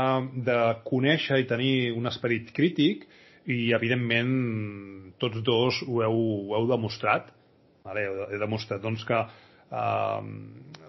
[0.46, 3.06] de conèixer i tenir un esperit crític
[3.48, 4.34] i, evidentment,
[5.22, 6.20] tots dos ho heu,
[6.50, 7.30] ho heu demostrat.
[7.86, 8.04] Vale?
[8.28, 10.20] He demostrat doncs, que eh,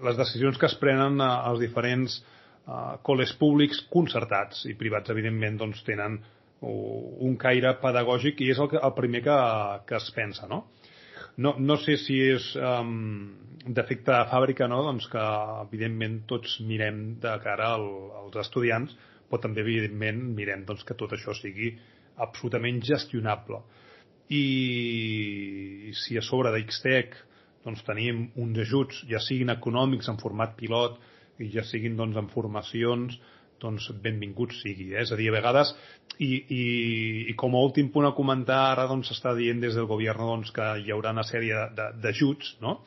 [0.03, 5.83] les decisions que es prenen als diferents eh, col·les públics concertats i privats, evidentment, doncs,
[5.87, 6.19] tenen
[6.61, 9.37] un caire pedagògic i és el, que, el primer que,
[9.89, 10.67] que es pensa, no?
[11.37, 13.31] No, no sé si és um,
[13.67, 14.81] defecte de fàbrica, no?
[14.87, 15.23] doncs que
[15.67, 17.87] evidentment tots mirem de cara al,
[18.23, 18.95] als estudiants,
[19.29, 21.71] però també evidentment mirem doncs, que tot això sigui
[22.21, 23.61] absolutament gestionable.
[24.31, 27.15] I si a sobre d'Xtec
[27.65, 30.99] doncs, tenim uns ajuts, ja siguin econòmics en format pilot
[31.41, 33.17] i ja siguin doncs, en formacions,
[33.61, 34.91] doncs benvingut sigui.
[34.95, 35.03] Eh?
[35.03, 35.73] És a dir, a vegades,
[36.17, 36.63] i, i,
[37.31, 40.51] i com a últim punt a comentar, ara doncs s'està dient des del govern doncs,
[40.55, 41.67] que hi haurà una sèrie
[42.01, 42.79] d'ajuts, no?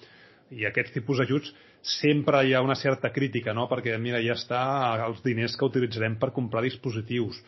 [0.54, 1.52] I aquests tipus d'ajuts
[1.84, 3.66] sempre hi ha una certa crítica, no?
[3.70, 4.64] Perquè, mira, ja està
[5.06, 7.40] els diners que utilitzarem per comprar dispositius.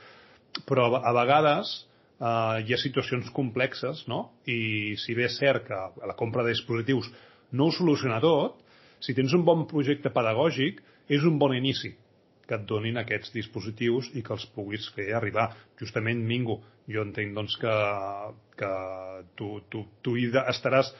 [0.66, 1.72] Però a vegades
[2.18, 4.22] eh, hi ha situacions complexes, no?
[4.48, 7.12] I si bé és cert que la compra de dispositius
[7.52, 8.58] no ho soluciona tot,
[9.00, 10.80] si tens un bon projecte pedagògic,
[11.12, 11.92] és un bon inici
[12.46, 15.48] que et donin aquests dispositius i que els puguis fer arribar.
[15.80, 17.74] Justament, Mingo, jo entenc doncs, que,
[18.60, 18.72] que
[19.38, 20.92] tu, tu, tu hi estaràs,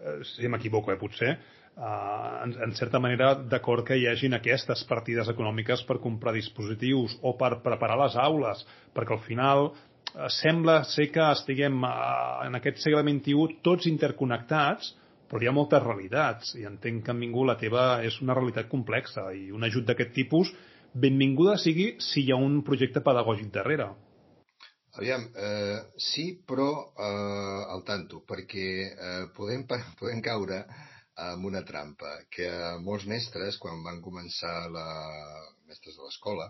[0.00, 1.80] eh, si m'equivoco, eh, potser, eh,
[2.44, 7.36] en, en certa manera, d'acord que hi hagin aquestes partides econòmiques per comprar dispositius o
[7.36, 8.64] per preparar les aules,
[8.96, 11.98] perquè al final eh, sembla ser que estiguem eh,
[12.48, 14.94] en aquest segle XXI tots interconnectats,
[15.26, 18.68] però hi ha moltes realitats i entenc que amb ningú la teva és una realitat
[18.70, 20.52] complexa i un ajut d'aquest tipus
[20.96, 23.90] benvinguda sigui si hi ha un projecte pedagògic darrere.
[24.96, 29.66] Aviam, eh, sí, però eh, al tanto, perquè eh, podem,
[30.00, 30.62] podem caure
[31.26, 32.48] amb una trampa, que
[32.84, 34.86] molts mestres, quan van començar la,
[35.68, 36.48] mestres de l'escola,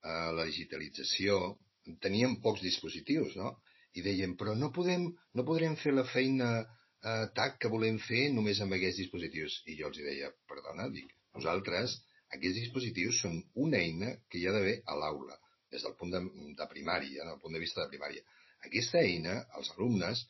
[0.00, 1.58] eh, la digitalització,
[2.00, 3.58] tenien pocs dispositius, no?
[3.96, 8.26] I deien, però no, podem, no podrem fer la feina eh, TAC que volem fer
[8.32, 9.60] només amb aquests dispositius.
[9.68, 12.00] I jo els deia, perdona, dic, nosaltres,
[12.34, 15.36] aquests dispositius són una eina que hi ha d'haver a l'aula,
[15.72, 16.22] des del punt de,
[16.58, 18.24] de primària, del punt de vista de primària.
[18.66, 20.24] Aquesta eina, els alumnes,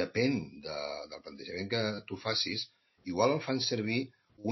[0.00, 0.78] depèn de,
[1.12, 2.68] del plantejament que tu facis,
[3.10, 4.00] igual el fan servir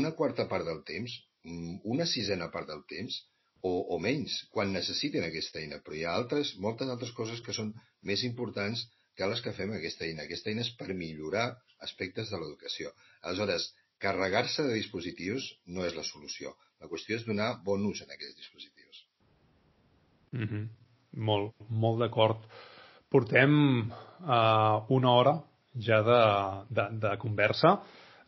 [0.01, 3.23] una quarta part del temps, mm, una sisena part del temps,
[3.61, 5.81] o, o menys, quan necessiten aquesta eina.
[5.85, 7.73] Però hi ha altres, moltes altres coses que són
[8.11, 8.85] més importants
[9.19, 10.25] que les que fem aquesta eina.
[10.27, 11.49] Aquesta eina és per millorar
[11.87, 12.93] aspectes de l'educació.
[13.23, 13.73] Aleshores,
[14.05, 16.55] carregar-se de dispositius no és la solució.
[16.81, 19.05] La qüestió és donar bon ús en aquests dispositius.
[20.33, 20.69] Mm -hmm.
[21.17, 22.39] Molt, molt d'acord.
[23.11, 25.43] Portem uh, una hora
[25.75, 26.21] ja de,
[26.71, 27.81] de, de conversa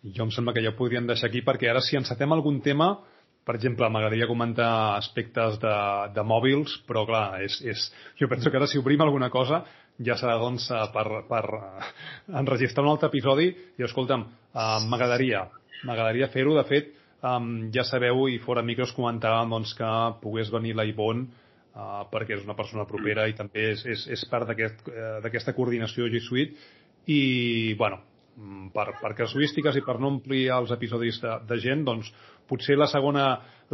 [0.03, 2.99] jo em sembla que ja ho podríem deixar aquí perquè ara si encetem algun tema
[3.45, 5.77] per exemple, m'agradaria comentar aspectes de,
[6.15, 7.87] de mòbils, però clar, és, és,
[8.21, 9.63] jo penso que ara si obrim alguna cosa
[9.99, 11.43] ja serà doncs per, per
[12.43, 13.49] enregistrar un altre episodi
[13.81, 15.47] i escolta'm, uh, m'agradaria
[15.89, 16.93] m'agradaria fer-ho, de fet
[17.23, 21.29] um, ja sabeu i fora micros comentàvem doncs, que pogués venir la Ivonne
[21.75, 26.09] uh, perquè és una persona propera i també és, és, és part d'aquesta aquest, coordinació
[26.13, 26.57] G Suite
[27.11, 28.03] i, bueno,
[28.41, 32.09] Mm, per, per casuístiques i per no omplir els episodis de, de gent, doncs
[32.49, 33.25] potser la segona,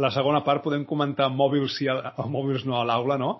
[0.01, 1.95] la segona part podem comentar mòbils, si a,
[2.27, 3.37] mòbils no a l'aula, no?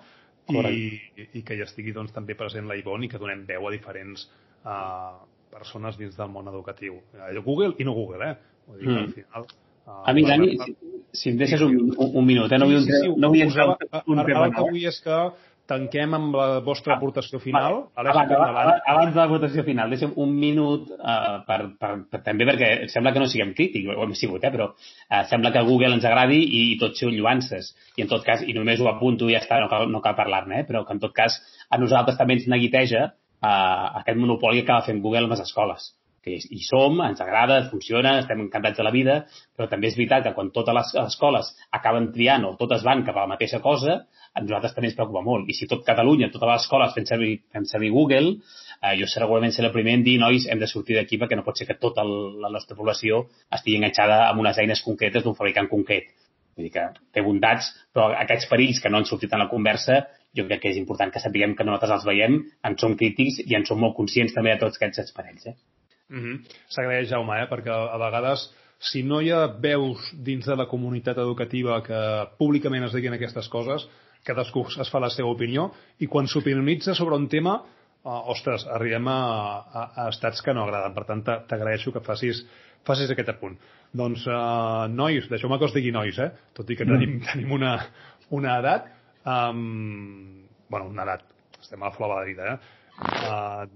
[0.48, 3.74] I, I que hi estigui doncs, també present la Ivonne i que donem veu a
[3.74, 4.24] diferents
[4.64, 5.18] uh,
[5.52, 7.02] persones dins del món educatiu.
[7.44, 8.62] Google i no Google, eh?
[8.70, 9.16] Vull dir que al mm.
[9.18, 9.50] final...
[9.88, 10.54] A mi, Dani,
[11.16, 12.60] si, em deixes un, un, un minut, eh?
[12.60, 14.48] No vull, sí, sí, sí, no vull entrar un tema.
[14.48, 15.20] Ara que vull és que
[15.68, 17.82] tanquem amb la vostra ah, aportació final.
[18.00, 22.48] Abans, abans, abans de la votació final, deixem un minut uh, per, per, per, també
[22.48, 25.94] perquè sembla que no siguem crítics, ho hem sigut, eh, però uh, sembla que Google
[25.98, 27.74] ens agradi i, i tot són lluances.
[28.00, 30.16] I en tot cas, i només ho apunto i ja està, no cal, no cal
[30.20, 34.64] parlar-ne, eh, però que en tot cas a nosaltres també ens neguiteja uh, aquest monopoli
[34.64, 35.92] que acaba fent Google amb les escoles
[36.28, 39.18] que hi som, ens agrada, funciona, estem encantats de la vida,
[39.56, 43.16] però també és veritat que quan totes les escoles acaben triant o totes van cap
[43.16, 44.02] a la mateixa cosa,
[44.36, 45.48] a nosaltres també ens preocupa molt.
[45.50, 48.36] I si tot Catalunya, totes les escoles fem servir, fem servir Google,
[48.82, 51.46] eh, jo segurament seré el primer en dir, nois, hem de sortir d'aquí perquè no
[51.48, 55.72] pot ser que tota la nostra població estigui enganxada amb unes eines concretes d'un fabricant
[55.72, 56.12] concret.
[56.58, 60.04] Vull dir que té bondats, però aquests perills que no han sortit en la conversa,
[60.38, 63.58] jo crec que és important que sapiguem que nosaltres els veiem, en som crítics i
[63.58, 65.50] en som molt conscients també de tots aquests perills.
[65.54, 65.77] Eh?
[66.10, 66.58] Mm -hmm.
[66.70, 67.48] S'agraeix, Jaume, eh?
[67.50, 68.50] perquè a vegades
[68.80, 72.02] si no hi ha veus dins de la comunitat educativa que
[72.38, 73.88] públicament es diguin aquestes coses,
[74.24, 79.08] cadascú es fa la seva opinió i quan s'opinionitza sobre un tema uh, ostres, arribem
[79.08, 79.20] a,
[79.74, 80.94] a, a estats que no agraden.
[80.96, 82.44] Per tant, t'agraeixo que facis,
[82.88, 83.58] facis aquest apunt.
[83.98, 86.32] Doncs, uh, nois, deixeu-me que us digui nois, eh?
[86.58, 87.28] tot i que tenim, mm.
[87.32, 87.78] tenim una,
[88.36, 88.92] una edat,
[89.26, 91.26] um, bueno, una edat,
[91.62, 92.77] estem a la flor de la vida, eh?
[92.98, 93.68] Uh,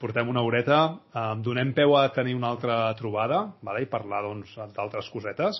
[0.00, 0.78] portem una horeta,
[1.12, 3.82] uh, donem peu a tenir una altra trobada vale?
[3.84, 5.58] i parlar doncs, d'altres doncs, cosetes.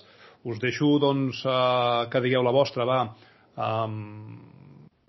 [0.48, 3.02] Us deixo doncs, uh, que digueu la vostra, va,
[3.60, 4.38] um,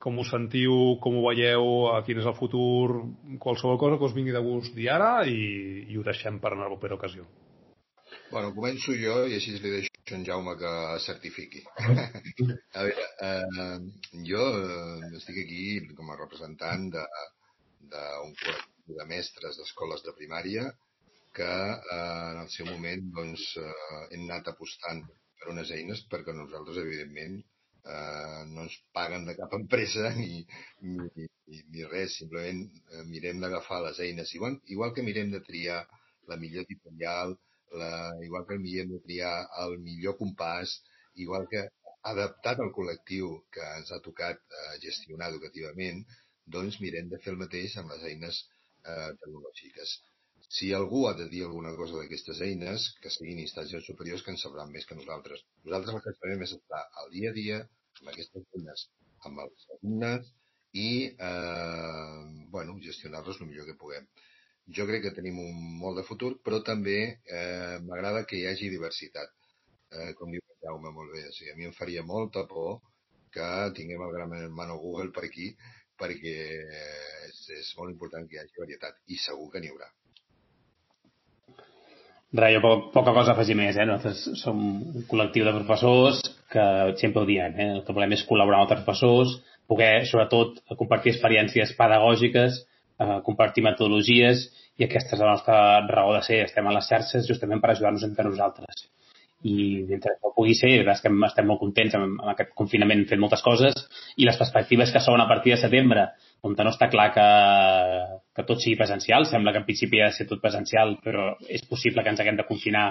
[0.02, 1.70] com us sentiu, com ho veieu,
[2.08, 3.06] quin és el futur,
[3.40, 6.68] qualsevol cosa que us vingui de gust dir ara i, i ho deixem per una
[6.68, 7.24] propera ocasió.
[8.32, 10.72] Bueno, començo jo i així li deixo a en Jaume que
[11.06, 11.62] certifiqui.
[12.80, 13.78] a veure, eh,
[14.28, 15.66] jo eh, estic aquí
[15.96, 16.90] com a representant
[17.94, 20.68] d'un col·lectiu de mestres d'escoles de primària
[21.38, 25.04] que eh, en el seu moment doncs, eh, hem anat apostant
[25.40, 27.38] per unes eines perquè nosaltres, evidentment,
[27.94, 30.44] eh, no ens paguen de cap empresa ni,
[30.88, 31.28] ni,
[31.74, 35.82] ni res, simplement eh, mirem d'agafar les eines, igual, igual que mirem de triar
[36.32, 37.38] la millor tutorial,
[37.82, 37.92] la,
[38.28, 40.80] igual que mirem de triar el millor compàs,
[41.26, 41.64] igual que
[42.12, 46.04] adaptat al col·lectiu que ens ha tocat eh, gestionar educativament,
[46.46, 48.40] doncs mirem de fer el mateix amb les eines
[48.86, 49.94] eh, tecnològiques.
[50.52, 54.40] Si algú ha de dir alguna cosa d'aquestes eines, que siguin instàncies superiors que en
[54.42, 55.46] sabran més que nosaltres.
[55.64, 57.62] Nosaltres el que sabem és estar al dia a dia
[58.02, 58.88] amb aquestes eines,
[59.30, 60.34] amb els alumnes
[60.74, 60.90] i,
[61.30, 62.20] eh,
[62.56, 64.08] bueno, gestionar-les el millor que puguem.
[64.76, 66.98] jo crec que tenim un molt de futur, però també
[67.38, 69.34] eh, m'agrada que hi hagi diversitat.
[69.92, 72.80] Eh, com diu Jaume molt bé, o sigui, a mi em faria molta por
[73.36, 73.48] que
[73.78, 75.50] tinguem el gran hermano Google per aquí,
[76.02, 76.36] perquè
[77.30, 79.90] és, és molt important que hi hagi varietat, i segur que n'hi haurà.
[82.40, 83.76] Res, jo poca, poca cosa a afegir més.
[83.76, 83.86] Eh?
[83.88, 86.22] Nosaltres som un col·lectiu de professors
[86.52, 86.66] que
[87.02, 87.70] sempre ho diem, eh?
[87.78, 89.36] el que volem és col·laborar amb altres professors,
[89.72, 92.64] poder, sobretot, compartir experiències pedagògiques,
[93.04, 94.48] eh, compartir metodologies
[94.80, 95.60] i aquesta és la nostra
[95.92, 96.42] raó de ser.
[96.48, 98.88] Estem a les xarxes justament per ajudar-nos entre nosaltres
[99.48, 99.56] i
[99.90, 103.42] mentre no pugui ser, és que estem molt contents amb, amb aquest confinament fent moltes
[103.46, 103.78] coses
[104.18, 106.12] i les perspectives que són a partir de setembre
[106.46, 107.28] on no està clar que,
[108.36, 111.66] que tot sigui presencial, sembla que en principi ha de ser tot presencial, però és
[111.70, 112.88] possible que ens haguem de confinar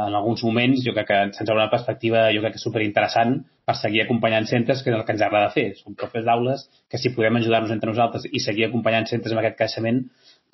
[0.00, 3.34] en alguns moments, jo crec que se'ns haurà una perspectiva jo crec que superinteressant
[3.68, 5.66] per seguir acompanyant centres, que és el que ens agrada fer.
[5.80, 9.58] Són propers d'aules que si podem ajudar-nos entre nosaltres i seguir acompanyant centres amb aquest
[9.58, 10.00] creixement,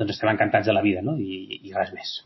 [0.01, 1.15] doncs estem encantats de la vida, no?
[1.21, 2.17] I, i res més.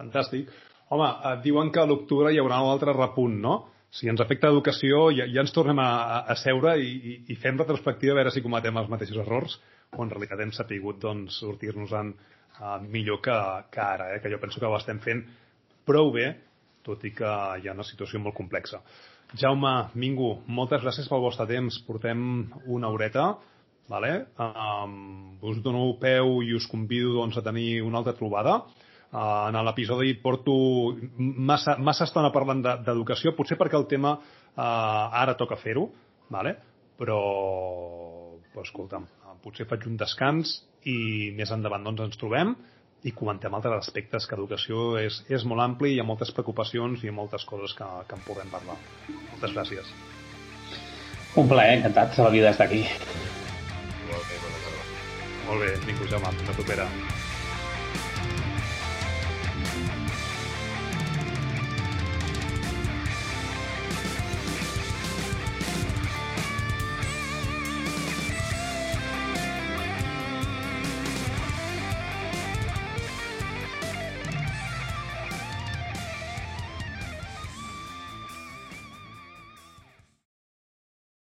[0.00, 0.48] Fantàstic.
[0.94, 3.56] Home, et diuen que a l'octubre hi haurà un altre repunt, no?
[3.96, 5.88] Si ens afecta l'educació, ja, ja ens tornem a,
[6.28, 9.56] a seure i, i, i fem retrospectiva a veure si cometem els mateixos errors
[9.96, 13.36] o en realitat hem sapigut doncs, sortir-nos-en uh, millor que,
[13.72, 14.20] que ara, eh?
[14.22, 15.24] que jo penso que ho estem fent
[15.86, 16.32] prou bé,
[16.86, 18.82] tot i que hi ha una situació molt complexa.
[19.34, 21.80] Jaume, Mingo, moltes gràcies pel vostre temps.
[21.86, 22.20] Portem
[22.70, 23.32] una horeta,
[23.90, 24.12] vale?
[24.38, 28.60] um, us dono peu i us convido doncs, a tenir una altra trobada.
[29.06, 30.52] Uh, en l'episodi porto
[31.16, 35.86] massa, massa estona parlant d'educació, de, potser perquè el tema uh, ara toca fer-ho,
[36.34, 36.56] vale?
[36.98, 37.20] però,
[38.52, 39.06] però escolta'm,
[39.44, 40.56] potser faig un descans
[40.88, 42.54] i més endavant doncs, ens trobem
[43.06, 47.12] i comentem altres aspectes que educació és, és molt ampli, hi ha moltes preocupacions i
[47.14, 48.78] moltes coses que, que en podem parlar.
[49.30, 49.92] Moltes gràcies.
[51.36, 52.82] Un plaer, encantat, la vida està aquí.
[54.08, 54.90] Molt bé, bona tarda.
[55.46, 56.90] Molt bé, ningú Jaume, una propera.